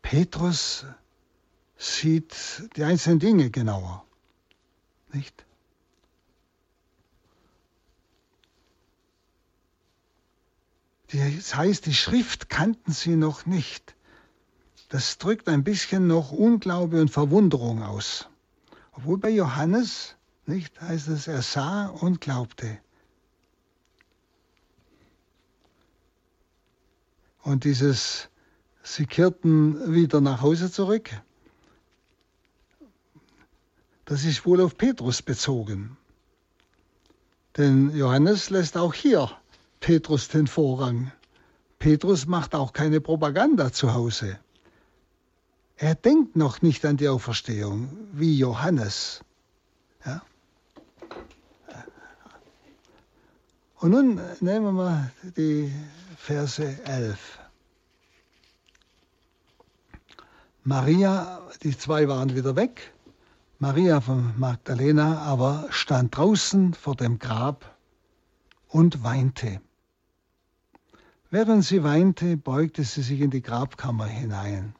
[0.00, 0.86] Petrus
[1.76, 2.34] sieht
[2.76, 4.02] die einzelnen Dinge genauer.
[5.12, 5.44] Nicht?
[11.08, 13.94] Das heißt, die Schrift kannten sie noch nicht
[14.92, 18.28] das drückt ein bisschen noch Unglaube und Verwunderung aus.
[18.92, 22.78] Obwohl bei Johannes, nicht, heißt es, er sah und glaubte.
[27.40, 28.28] Und dieses,
[28.82, 31.08] sie kehrten wieder nach Hause zurück,
[34.04, 35.96] das ist wohl auf Petrus bezogen.
[37.56, 39.30] Denn Johannes lässt auch hier
[39.80, 41.12] Petrus den Vorrang.
[41.78, 44.38] Petrus macht auch keine Propaganda zu Hause.
[45.82, 49.24] Er denkt noch nicht an die Auferstehung wie Johannes.
[50.06, 50.22] Ja?
[53.80, 55.72] Und nun nehmen wir mal die
[56.16, 57.40] Verse 11.
[60.62, 62.92] Maria, die zwei waren wieder weg.
[63.58, 67.76] Maria von Magdalena aber stand draußen vor dem Grab
[68.68, 69.60] und weinte.
[71.28, 74.76] Während sie weinte, beugte sie sich in die Grabkammer hinein.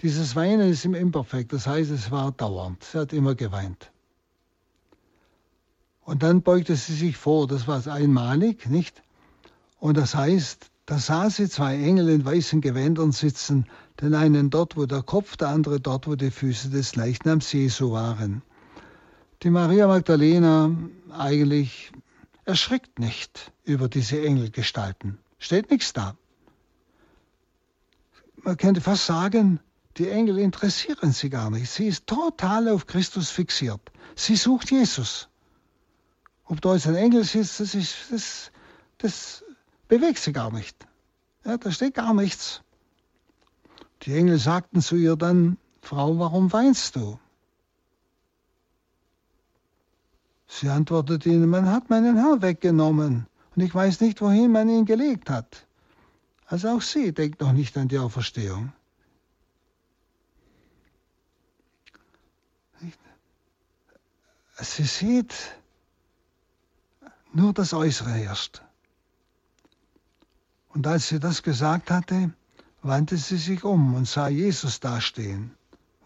[0.00, 2.84] Dieses Weinen ist im Imperfekt, das heißt, es war dauernd.
[2.84, 3.90] Sie hat immer geweint.
[6.04, 9.02] Und dann beugte sie sich vor, das war einmalig, nicht?
[9.80, 13.66] Und das heißt, da sah sie zwei Engel in weißen Gewändern sitzen,
[14.00, 17.92] den einen dort, wo der Kopf, der andere dort, wo die Füße des Leichnams Jesu
[17.92, 18.42] waren.
[19.42, 20.70] Die Maria Magdalena
[21.10, 21.92] eigentlich
[22.44, 25.18] erschrickt nicht über diese Engelgestalten.
[25.38, 26.16] Steht nichts da.
[28.42, 29.60] Man könnte fast sagen,
[29.98, 31.70] die Engel interessieren sie gar nicht.
[31.70, 33.80] Sie ist total auf Christus fixiert.
[34.14, 35.28] Sie sucht Jesus.
[36.44, 38.52] Ob da jetzt ein Engel sitzt, das, ist, das,
[38.98, 39.44] das
[39.88, 40.76] bewegt sie gar nicht.
[41.44, 42.62] Ja, da steht gar nichts.
[44.02, 47.18] Die Engel sagten zu ihr dann, Frau, warum weinst du?
[50.46, 54.86] Sie antwortete ihnen, man hat meinen Herrn weggenommen und ich weiß nicht, wohin man ihn
[54.86, 55.66] gelegt hat.
[56.46, 58.72] Also auch sie denkt noch nicht an die Auferstehung.
[64.60, 65.34] Sie sieht
[67.32, 68.62] nur das Äußere erst.
[70.70, 72.32] Und als sie das gesagt hatte,
[72.82, 75.52] wandte sie sich um und sah Jesus dastehen,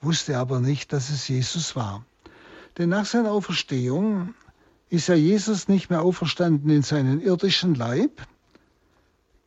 [0.01, 2.05] wusste aber nicht, dass es Jesus war.
[2.77, 4.35] Denn nach seiner Auferstehung
[4.89, 8.27] ist ja Jesus nicht mehr auferstanden in seinen irdischen Leib,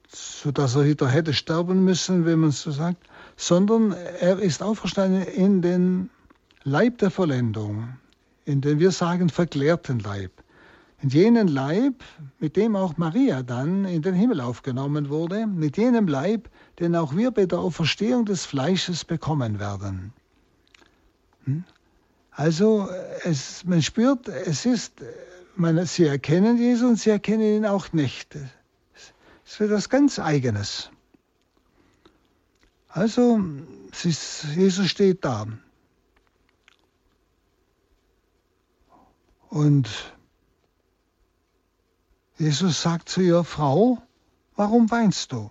[0.07, 5.61] sodass er wieder hätte sterben müssen, wenn man so sagt, sondern er ist auferstanden in
[5.61, 6.09] den
[6.63, 7.97] Leib der Vollendung,
[8.45, 10.31] in den wir sagen verklärten Leib.
[11.01, 12.03] In jenen Leib,
[12.39, 17.15] mit dem auch Maria dann in den Himmel aufgenommen wurde, mit jenem Leib, den auch
[17.15, 20.13] wir bei der Auferstehung des Fleisches bekommen werden.
[21.43, 21.63] Hm?
[22.31, 22.89] Also
[23.23, 24.93] es, man spürt, es ist,
[25.55, 28.35] man, sie erkennen Jesus und sie erkennen ihn auch nicht.
[29.45, 30.89] Es wird etwas ganz Eigenes.
[32.89, 33.41] Also
[34.55, 35.47] Jesus steht da.
[39.55, 39.87] Und
[42.37, 44.01] Jesus sagt zu ihr, Frau,
[44.57, 45.49] warum weinst du?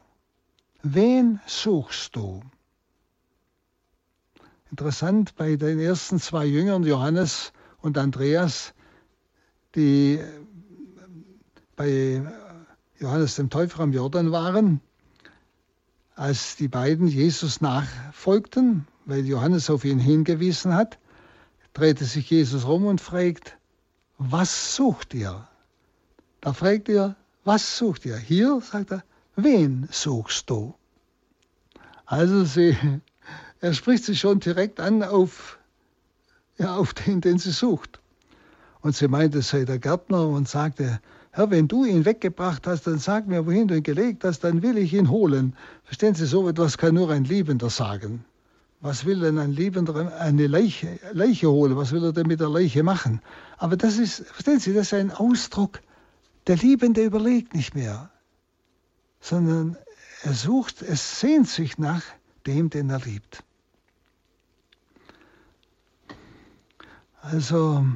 [0.82, 2.42] Wen suchst du?
[4.70, 8.74] Interessant, bei den ersten zwei Jüngern, Johannes und Andreas,
[9.74, 10.20] die
[11.74, 12.22] bei
[12.98, 14.82] Johannes dem Täufer am Jordan waren,
[16.14, 20.98] als die beiden Jesus nachfolgten, weil Johannes auf ihn hingewiesen hat,
[21.72, 23.56] drehte sich Jesus rum und fragt,
[24.18, 25.46] was sucht ihr?
[26.40, 28.16] Da fragt er, was sucht ihr?
[28.16, 29.04] Hier sagt er,
[29.36, 30.74] wen suchst du?
[32.06, 32.76] Also sie
[33.60, 35.58] er spricht sie schon direkt an auf,
[36.58, 38.00] ja, auf den, den sie sucht.
[38.82, 41.00] Und sie meinte, es sei der Gärtner und sagte,
[41.30, 44.62] Herr, wenn du ihn weggebracht hast, dann sag mir, wohin du ihn gelegt hast, dann
[44.62, 45.56] will ich ihn holen.
[45.82, 48.24] Verstehen Sie, so etwas kann nur ein Liebender sagen.
[48.80, 51.76] Was will denn ein Liebender eine Leiche, Leiche holen?
[51.76, 53.20] Was will er denn mit der Leiche machen?
[53.56, 55.80] Aber das ist, verstehen Sie, das ist ein Ausdruck,
[56.46, 58.10] der Liebende überlegt nicht mehr,
[59.20, 59.76] sondern
[60.22, 62.02] er sucht, es sehnt sich nach
[62.46, 63.42] dem, den er liebt.
[67.22, 67.86] Also,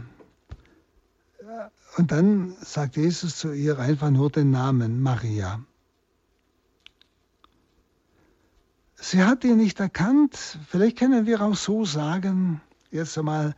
[1.97, 5.61] und dann sagt Jesus zu ihr einfach nur den Namen Maria.
[8.95, 10.37] Sie hat ihn nicht erkannt.
[10.69, 13.55] Vielleicht können wir auch so sagen, jetzt einmal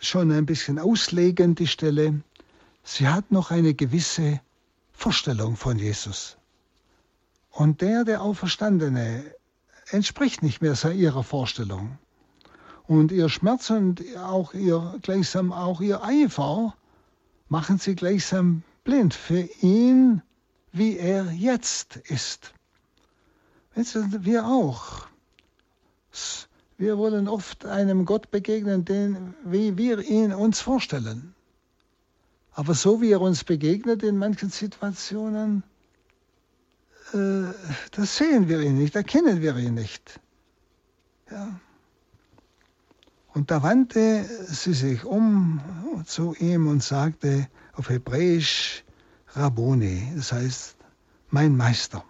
[0.00, 2.20] schon ein bisschen auslegen die Stelle.
[2.82, 4.40] Sie hat noch eine gewisse
[4.92, 6.36] Vorstellung von Jesus.
[7.50, 9.24] Und der, der Auferstandene,
[9.90, 11.98] entspricht nicht mehr ihrer Vorstellung.
[12.86, 16.74] Und ihr Schmerz und auch ihr, gleichsam auch ihr Eifer
[17.48, 20.22] machen sie gleichsam blind für ihn,
[20.72, 22.52] wie er jetzt ist.
[23.74, 25.06] Wir auch.
[26.78, 31.34] Wir wollen oft einem Gott begegnen, den, wie wir ihn uns vorstellen.
[32.52, 35.62] Aber so wie er uns begegnet in manchen Situationen,
[37.12, 37.44] äh,
[37.92, 40.20] das sehen wir ihn nicht, erkennen wir ihn nicht.
[41.30, 41.60] Ja.
[43.32, 45.60] Und da wandte sie sich um
[46.06, 48.84] zu ihm und sagte auf Hebräisch
[49.34, 50.76] Rabboni, das heißt
[51.28, 52.02] mein Meister.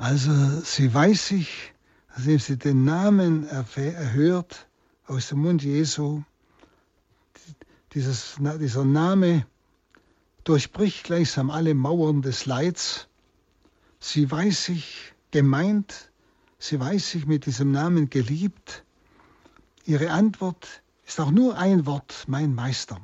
[0.00, 0.32] Also
[0.62, 1.74] sie weiß sich,
[2.08, 4.66] nachdem sie den Namen erhört
[5.06, 6.22] aus dem Mund Jesu,
[7.92, 9.46] dieses, dieser Name
[10.44, 13.08] durchbricht gleichsam alle Mauern des Leids.
[13.98, 16.10] Sie weiß sich gemeint
[16.62, 18.84] Sie weiß sich mit diesem Namen geliebt.
[19.86, 23.00] Ihre Antwort ist auch nur ein Wort, mein Meister.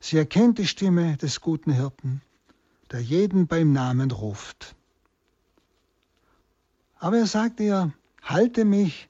[0.00, 2.22] Sie erkennt die Stimme des guten Hirten,
[2.90, 4.74] der jeden beim Namen ruft.
[7.00, 7.92] Aber er sagt ihr,
[8.22, 9.08] halte mich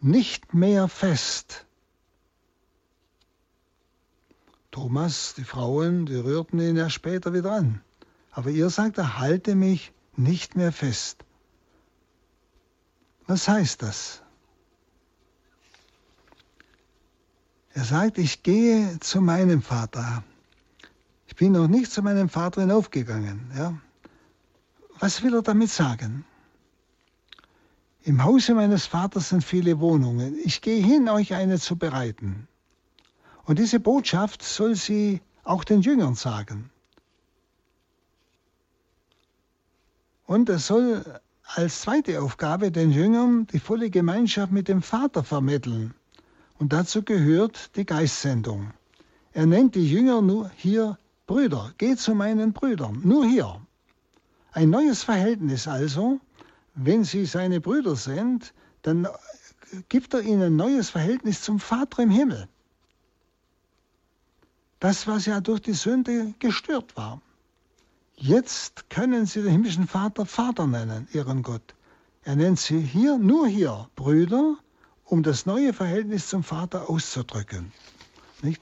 [0.00, 1.66] nicht mehr fest.
[4.70, 7.80] Thomas, die Frauen, die rührten ihn ja später wieder an.
[8.32, 11.24] Aber ihr sagt er, halte mich nicht mehr fest.
[13.26, 14.22] Was heißt das?
[17.72, 20.22] Er sagt, ich gehe zu meinem Vater.
[21.26, 23.50] Ich bin noch nicht zu meinem Vater hinaufgegangen.
[23.56, 23.78] Ja?
[24.98, 26.26] Was will er damit sagen?
[28.06, 30.38] Im Hause meines Vaters sind viele Wohnungen.
[30.44, 32.46] Ich gehe hin, euch eine zu bereiten.
[33.46, 36.70] Und diese Botschaft soll sie auch den Jüngern sagen.
[40.24, 41.04] Und er soll
[41.46, 45.92] als zweite Aufgabe den Jüngern die volle Gemeinschaft mit dem Vater vermitteln.
[46.60, 48.70] Und dazu gehört die Geistsendung.
[49.32, 50.96] Er nennt die Jünger nur hier
[51.26, 51.72] Brüder.
[51.76, 53.00] Geht zu meinen Brüdern.
[53.02, 53.60] Nur hier.
[54.52, 56.20] Ein neues Verhältnis also.
[56.76, 58.52] Wenn sie seine Brüder sind,
[58.82, 59.08] dann
[59.88, 62.48] gibt er ihnen ein neues Verhältnis zum Vater im Himmel.
[64.78, 67.22] Das, was ja durch die Sünde gestört war.
[68.14, 71.74] Jetzt können sie den himmlischen Vater Vater nennen, ihren Gott.
[72.24, 74.56] Er nennt sie hier, nur hier, Brüder,
[75.04, 77.72] um das neue Verhältnis zum Vater auszudrücken.
[78.42, 78.60] Nicht?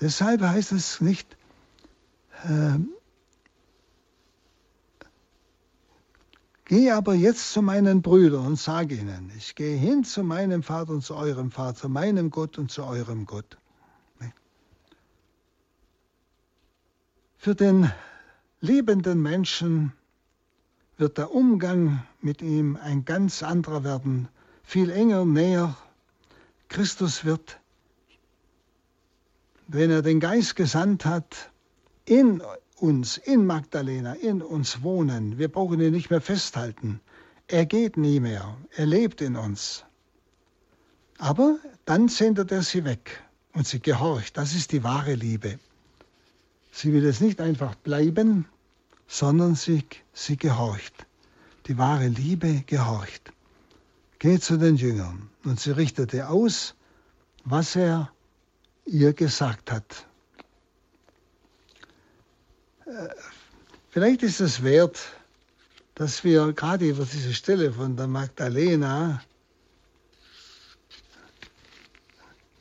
[0.00, 1.36] Deshalb heißt es nicht,
[2.44, 2.78] äh,
[6.70, 10.92] Geh aber jetzt zu meinen Brüdern und sage ihnen, ich gehe hin zu meinem Vater
[10.92, 13.58] und zu eurem Vater, zu meinem Gott und zu eurem Gott.
[17.38, 17.90] Für den
[18.60, 19.94] liebenden Menschen
[20.96, 24.28] wird der Umgang mit ihm ein ganz anderer werden,
[24.62, 25.76] viel enger, näher.
[26.68, 27.58] Christus wird,
[29.66, 31.50] wenn er den Geist gesandt hat,
[32.04, 32.40] in
[32.82, 35.38] uns, in Magdalena, in uns wohnen.
[35.38, 37.00] Wir brauchen ihn nicht mehr festhalten.
[37.46, 38.56] Er geht nie mehr.
[38.76, 39.84] Er lebt in uns.
[41.18, 43.22] Aber dann sendet er sie weg
[43.52, 44.36] und sie gehorcht.
[44.36, 45.58] Das ist die wahre Liebe.
[46.72, 48.46] Sie will es nicht einfach bleiben,
[49.06, 51.06] sondern sie, sie gehorcht.
[51.66, 53.32] Die wahre Liebe gehorcht.
[54.18, 56.74] Geht zu den Jüngern und sie richtete aus,
[57.44, 58.12] was er
[58.86, 60.06] ihr gesagt hat.
[63.90, 64.98] Vielleicht ist es wert,
[65.94, 69.22] dass wir gerade über diese Stelle von der Magdalena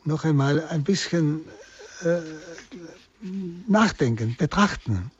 [0.03, 1.45] noch einmal ein bisschen
[2.03, 2.21] äh,
[3.67, 5.11] nachdenken, betrachten.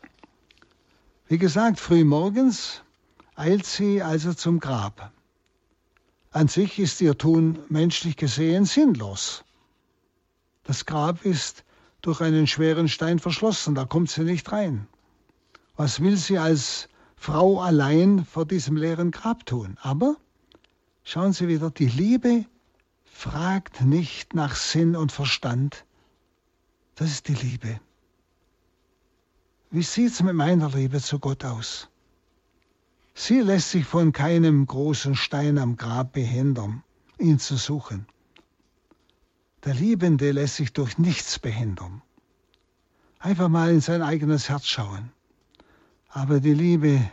[1.28, 2.82] Wie gesagt, früh morgens
[3.36, 5.12] eilt sie also zum Grab.
[6.32, 9.44] An sich ist ihr Tun menschlich gesehen sinnlos.
[10.64, 11.64] Das Grab ist
[12.02, 14.88] durch einen schweren Stein verschlossen, da kommt sie nicht rein.
[15.80, 19.78] Was will sie als Frau allein vor diesem leeren Grab tun?
[19.82, 20.18] Aber
[21.06, 22.44] schauen Sie wieder, die Liebe
[23.06, 25.86] fragt nicht nach Sinn und Verstand.
[26.96, 27.80] Das ist die Liebe.
[29.72, 31.88] Wie sieht es mit meiner Liebe zu Gott aus?
[33.14, 36.84] Sie lässt sich von keinem großen Stein am Grab behindern,
[37.20, 38.06] ihn zu suchen.
[39.64, 42.02] Der Liebende lässt sich durch nichts behindern.
[43.20, 45.14] Einfach mal in sein eigenes Herz schauen.
[46.10, 47.10] Aber die Liebe,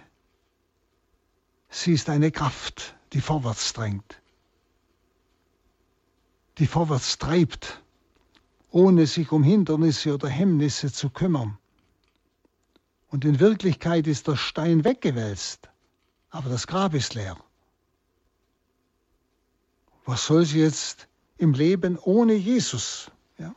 [1.69, 4.21] sie ist eine Kraft, die vorwärts drängt
[6.59, 7.83] die vorwärts treibt,
[8.71, 11.59] ohne sich um Hindernisse oder Hemmnisse zu kümmern.
[13.09, 15.69] Und in Wirklichkeit ist der Stein weggewälzt,
[16.31, 17.37] aber das Grab ist leer.
[20.05, 23.11] Was soll sie jetzt im Leben ohne Jesus?
[23.39, 23.55] Ja,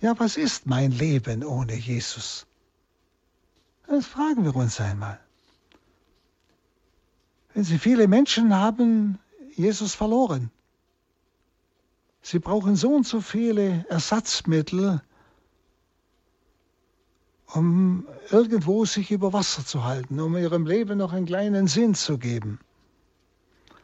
[0.00, 2.45] ja was ist mein Leben ohne Jesus?
[3.88, 5.20] Das fragen wir uns einmal.
[7.54, 9.18] Wenn Sie viele Menschen haben
[9.54, 10.50] Jesus verloren,
[12.20, 15.00] Sie brauchen so und so viele Ersatzmittel,
[17.46, 22.18] um irgendwo sich über Wasser zu halten, um ihrem Leben noch einen kleinen Sinn zu
[22.18, 22.58] geben.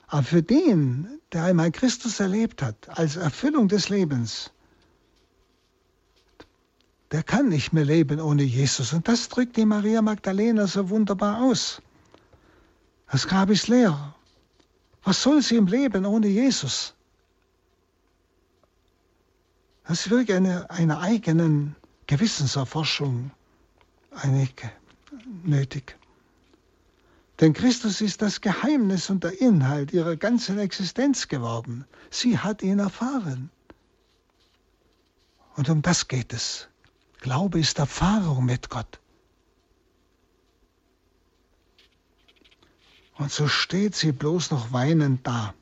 [0.08, 4.52] Aber für den, der einmal Christus erlebt hat, als Erfüllung des Lebens,
[7.12, 8.94] der kann nicht mehr leben ohne Jesus.
[8.94, 11.82] Und das drückt die Maria Magdalena so wunderbar aus.
[13.10, 14.14] Das Grab ist leer.
[15.04, 16.94] Was soll sie im Leben ohne Jesus?
[19.86, 23.30] Das ist wirklich eine, eine eigenen Gewissenserforschung
[25.44, 25.98] nötig.
[27.40, 31.84] Denn Christus ist das Geheimnis und der Inhalt ihrer ganzen Existenz geworden.
[32.10, 33.50] Sie hat ihn erfahren.
[35.56, 36.68] Und um das geht es.
[37.22, 38.98] Glaube ist Erfahrung mit Gott.
[43.16, 45.54] Und so steht sie bloß noch weinend da.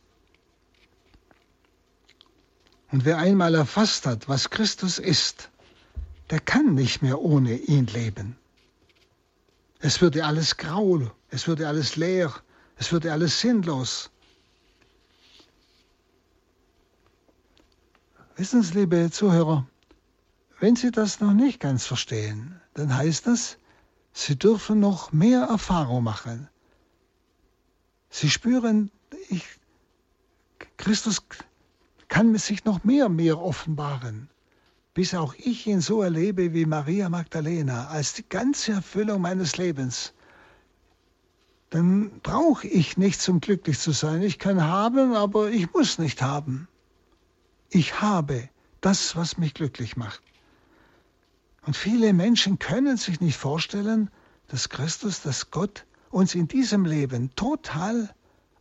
[2.91, 5.51] Und wer einmal erfasst hat, was Christus ist,
[6.31, 8.39] der kann nicht mehr ohne ihn leben.
[9.81, 12.33] Es würde alles grau, es würde alles leer,
[12.77, 14.11] es würde alles sinnlos.
[18.37, 19.67] Wissen Sie, liebe Zuhörer,
[20.61, 23.57] wenn Sie das noch nicht ganz verstehen, dann heißt das,
[24.13, 26.49] Sie dürfen noch mehr Erfahrung machen.
[28.11, 28.91] Sie spüren,
[29.29, 29.45] ich,
[30.77, 31.23] Christus
[32.09, 34.29] kann sich noch mehr mehr offenbaren,
[34.95, 40.13] bis auch ich ihn so erlebe wie Maria Magdalena als die ganze Erfüllung meines Lebens.
[41.71, 44.23] Dann brauche ich nichts, um glücklich zu sein.
[44.23, 46.67] Ich kann haben, aber ich muss nicht haben.
[47.71, 48.49] Ich habe
[48.81, 50.21] das, was mich glücklich macht.
[51.67, 54.11] Und viele Menschen können sich nicht vorstellen,
[54.49, 58.15] dass Christus, dass Gott uns in diesem Leben total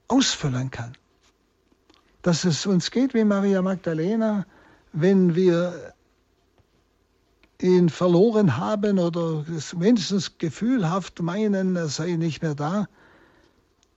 [0.08, 0.96] ausfüllen kann
[2.22, 4.46] dass es uns geht wie Maria Magdalena,
[4.92, 5.94] wenn wir
[7.62, 9.46] ihn verloren haben oder
[9.76, 12.88] mindestens gefühlhaft meinen, er sei nicht mehr da,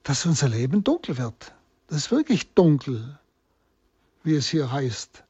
[0.03, 1.55] dass unser Leben dunkel wird.
[1.87, 3.19] Das ist wirklich dunkel,
[4.25, 5.25] wie es hier heißt,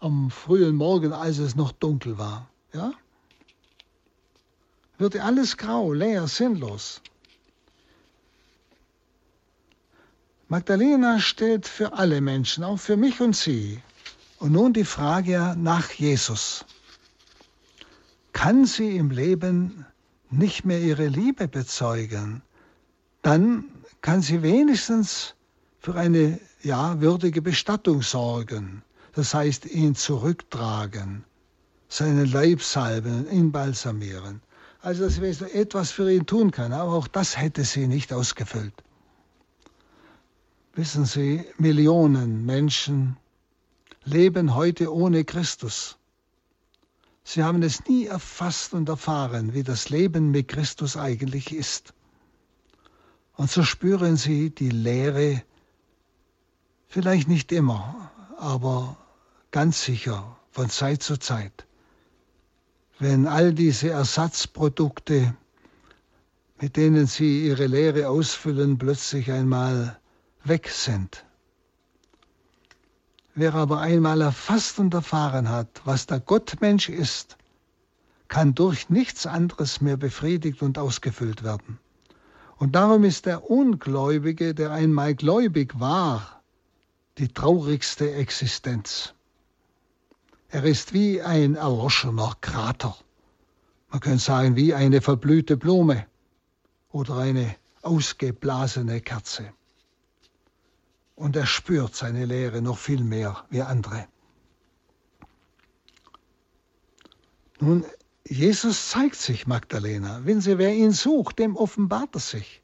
[0.00, 2.48] am frühen Morgen, als es noch dunkel war.
[2.72, 2.92] Ja?
[4.98, 7.00] Wird alles grau, leer, sinnlos.
[10.48, 13.80] Magdalena steht für alle Menschen, auch für mich und Sie.
[14.38, 16.64] Und nun die Frage nach Jesus.
[18.32, 19.84] Kann sie im Leben
[20.30, 22.42] nicht mehr ihre Liebe bezeugen,
[23.22, 23.64] dann
[24.00, 25.34] kann sie wenigstens
[25.80, 28.82] für eine ja, würdige Bestattung sorgen,
[29.12, 31.24] das heißt ihn zurücktragen,
[31.88, 34.40] seinen Leib salben, ihn balsamieren.
[34.88, 38.72] Also dass wir etwas für ihn tun kann, aber auch das hätte sie nicht ausgefüllt.
[40.72, 43.18] Wissen Sie, Millionen Menschen
[44.04, 45.98] leben heute ohne Christus.
[47.22, 51.92] Sie haben es nie erfasst und erfahren, wie das Leben mit Christus eigentlich ist.
[53.34, 55.42] Und so spüren sie die Leere,
[56.86, 58.96] vielleicht nicht immer, aber
[59.50, 61.67] ganz sicher von Zeit zu Zeit.
[62.98, 65.34] Wenn all diese Ersatzprodukte,
[66.60, 69.98] mit denen sie ihre Lehre ausfüllen, plötzlich einmal
[70.42, 71.24] weg sind.
[73.36, 77.36] Wer aber einmal erfasst und erfahren hat, was der Gottmensch ist,
[78.26, 81.78] kann durch nichts anderes mehr befriedigt und ausgefüllt werden.
[82.56, 86.42] Und darum ist der Ungläubige, der einmal gläubig war,
[87.18, 89.14] die traurigste Existenz.
[90.50, 92.96] Er ist wie ein erloschener Krater.
[93.90, 96.06] Man könnte sagen, wie eine verblühte Blume
[96.90, 99.52] oder eine ausgeblasene Kerze
[101.18, 104.06] und er spürt seine Lehre noch viel mehr wie andere.
[107.60, 107.84] Nun,
[108.24, 110.20] Jesus zeigt sich Magdalena.
[110.24, 112.62] Wenn sie, wer ihn sucht, dem offenbart er sich.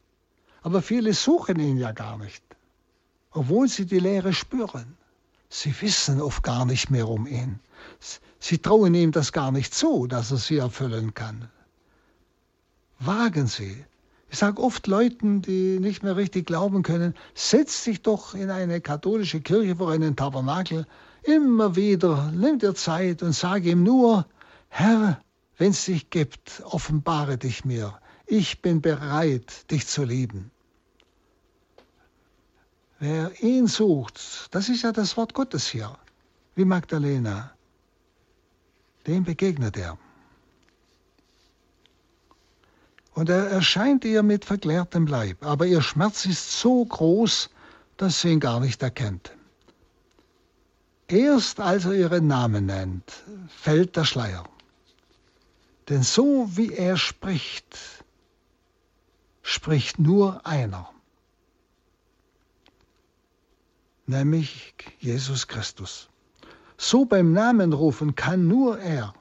[0.62, 2.44] Aber viele suchen ihn ja gar nicht,
[3.32, 4.96] obwohl sie die Lehre spüren.
[5.48, 7.58] Sie wissen oft gar nicht mehr um ihn.
[8.38, 11.48] Sie trauen ihm das gar nicht zu, dass er sie erfüllen kann.
[12.98, 13.84] Wagen Sie,
[14.34, 18.80] ich sage oft Leuten, die nicht mehr richtig glauben können, setz dich doch in eine
[18.80, 20.86] katholische Kirche vor einen Tabernakel.
[21.22, 24.26] Immer wieder, nimm dir Zeit und sage ihm nur,
[24.68, 25.20] Herr,
[25.56, 27.98] wenn es dich gibt, offenbare dich mir.
[28.26, 30.50] Ich bin bereit, dich zu lieben.
[32.98, 35.96] Wer ihn sucht, das ist ja das Wort Gottes hier,
[36.56, 37.53] wie Magdalena,
[39.06, 39.98] dem begegnet er.
[43.14, 47.48] und er erscheint ihr mit verklärtem Leib, aber ihr Schmerz ist so groß,
[47.96, 49.32] dass sie ihn gar nicht erkennt.
[51.06, 53.04] Erst als er ihren Namen nennt,
[53.48, 54.44] fällt der Schleier.
[55.88, 57.78] Denn so wie er spricht,
[59.42, 60.90] spricht nur einer,
[64.06, 66.08] nämlich Jesus Christus.
[66.86, 69.14] So beim Namen rufen kann nur er.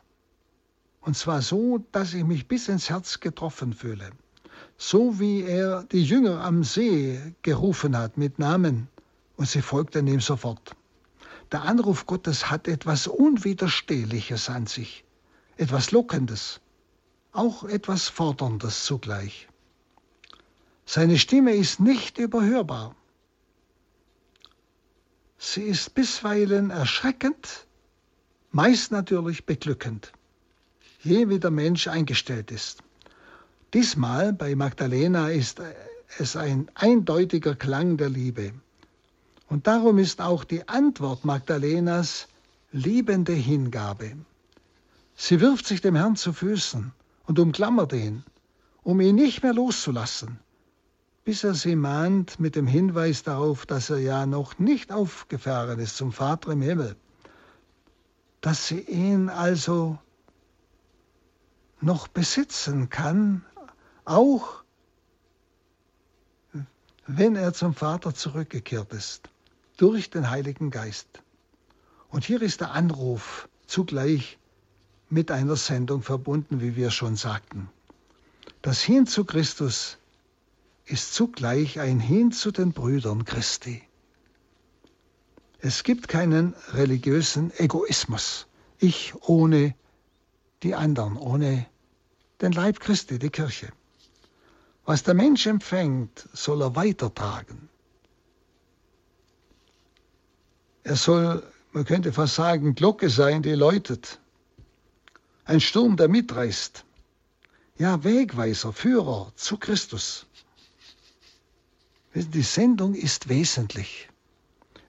[0.99, 4.09] Und zwar so, dass ich mich bis ins Herz getroffen fühle.
[4.77, 8.89] So wie er die Jünger am See gerufen hat mit Namen
[9.37, 10.75] und sie folgten ihm sofort.
[11.53, 15.05] Der Anruf Gottes hat etwas Unwiderstehliches an sich,
[15.55, 16.59] etwas Lockendes,
[17.31, 19.47] auch etwas Forderndes zugleich.
[20.85, 22.93] Seine Stimme ist nicht überhörbar.
[25.45, 27.67] Sie ist bisweilen erschreckend,
[28.51, 30.13] meist natürlich beglückend
[31.03, 32.81] je wie der Mensch eingestellt ist.
[33.73, 35.61] Diesmal bei Magdalena ist
[36.17, 38.53] es ein eindeutiger Klang der Liebe.
[39.49, 42.27] Und darum ist auch die Antwort Magdalenas
[42.71, 44.13] liebende Hingabe.
[45.15, 46.91] Sie wirft sich dem Herrn zu Füßen
[47.27, 48.23] und umklammert ihn,
[48.83, 50.39] um ihn nicht mehr loszulassen,
[51.23, 55.95] bis er sie mahnt mit dem Hinweis darauf, dass er ja noch nicht aufgefahren ist
[55.95, 56.95] zum Vater im Himmel,
[58.41, 59.97] dass sie ihn also
[61.79, 63.45] noch besitzen kann,
[64.05, 64.63] auch
[67.07, 69.29] wenn er zum Vater zurückgekehrt ist,
[69.77, 71.21] durch den Heiligen Geist.
[72.09, 74.37] Und hier ist der Anruf zugleich
[75.09, 77.69] mit einer Sendung verbunden, wie wir schon sagten.
[78.61, 79.97] Das Hin zu Christus
[80.85, 83.81] ist zugleich ein Hin zu den Brüdern Christi.
[85.59, 88.47] Es gibt keinen religiösen Egoismus.
[88.79, 89.75] Ich ohne
[90.61, 91.65] die anderen, ohne
[92.41, 93.71] den Leib Christi, die Kirche.
[94.85, 97.69] Was der Mensch empfängt, soll er weitertragen.
[100.83, 104.19] Er soll, man könnte fast sagen, Glocke sein, die läutet.
[105.45, 106.83] Ein Sturm, der mitreißt.
[107.77, 110.25] Ja, Wegweiser, Führer zu Christus.
[112.15, 114.09] Die Sendung ist wesentlich.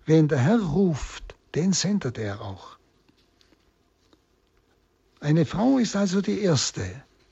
[0.04, 2.76] Wen der Herr ruft, den sendet er auch.
[5.20, 6.84] Eine Frau ist also die erste,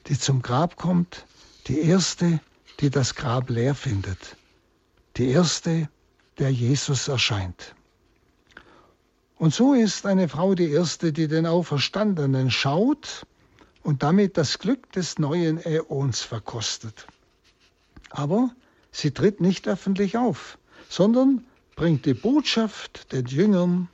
[0.06, 1.26] die zum Grab kommt,
[1.66, 2.40] die erste,
[2.80, 4.36] die das Grab leer findet,
[5.18, 5.90] die erste,
[6.38, 7.74] der Jesus erscheint.
[9.36, 13.26] Und so ist eine Frau die erste, die den Auferstandenen schaut
[13.82, 17.06] und damit das Glück des neuen Äons verkostet.
[18.08, 18.50] Aber
[18.92, 23.88] sie tritt nicht öffentlich auf, sondern bringt die Botschaft den Jüngern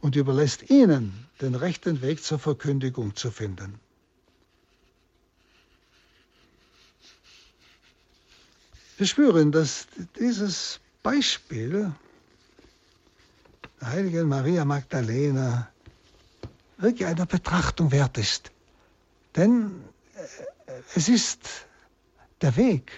[0.00, 3.80] und überlässt ihnen den rechten Weg zur Verkündigung zu finden.
[8.98, 9.86] Wir spüren, dass
[10.18, 11.92] dieses Beispiel
[13.80, 15.68] der heiligen Maria Magdalena
[16.78, 18.50] wirklich einer Betrachtung wert ist.
[19.36, 21.66] Denn äh, es ist
[22.40, 22.90] der Weg,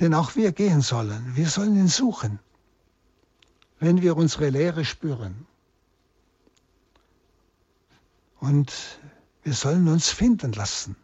[0.00, 1.36] den auch wir gehen sollen.
[1.36, 2.38] Wir sollen ihn suchen,
[3.78, 5.46] wenn wir unsere Lehre spüren.
[8.40, 8.72] Und
[9.42, 10.96] wir sollen uns finden lassen,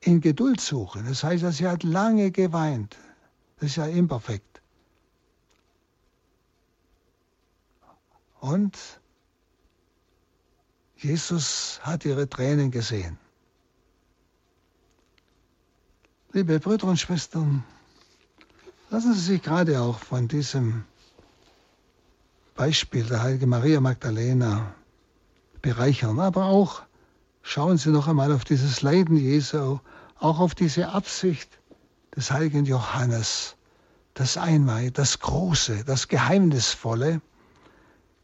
[0.00, 1.06] in Geduld suchen.
[1.06, 2.96] Das heißt, sie hat lange geweint.
[3.58, 4.62] Das ist ja imperfekt.
[8.38, 8.78] Und
[10.96, 13.18] Jesus hat ihre Tränen gesehen.
[16.32, 17.64] Liebe Brüder und Schwestern,
[18.90, 20.84] lassen Sie sich gerade auch von diesem
[22.56, 24.74] Beispiel der Heiligen Maria Magdalena
[25.62, 26.82] bereichern, aber auch
[27.42, 29.78] schauen Sie noch einmal auf dieses Leiden Jesu,
[30.18, 31.48] auch auf diese Absicht
[32.16, 33.54] des heiligen Johannes,
[34.14, 37.22] das Einweih, das Große, das Geheimnisvolle,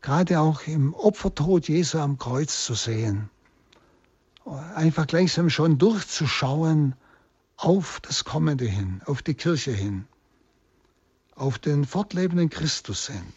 [0.02, 3.30] gerade auch im Opfertod Jesu am Kreuz zu sehen.
[4.74, 6.96] Einfach gleichsam schon durchzuschauen,
[7.56, 10.06] auf das Kommende hin, auf die Kirche hin,
[11.36, 13.32] auf den fortlebenden Christus hin,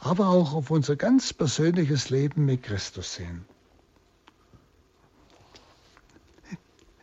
[0.00, 3.44] aber auch auf unser ganz persönliches Leben mit Christus hin.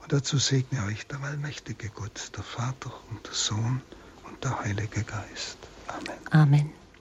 [0.00, 3.82] Und dazu segne euch der allmächtige Gott, der Vater und der Sohn
[4.24, 5.58] und der Heilige Geist.
[5.88, 6.18] Amen.
[6.30, 6.77] Amen.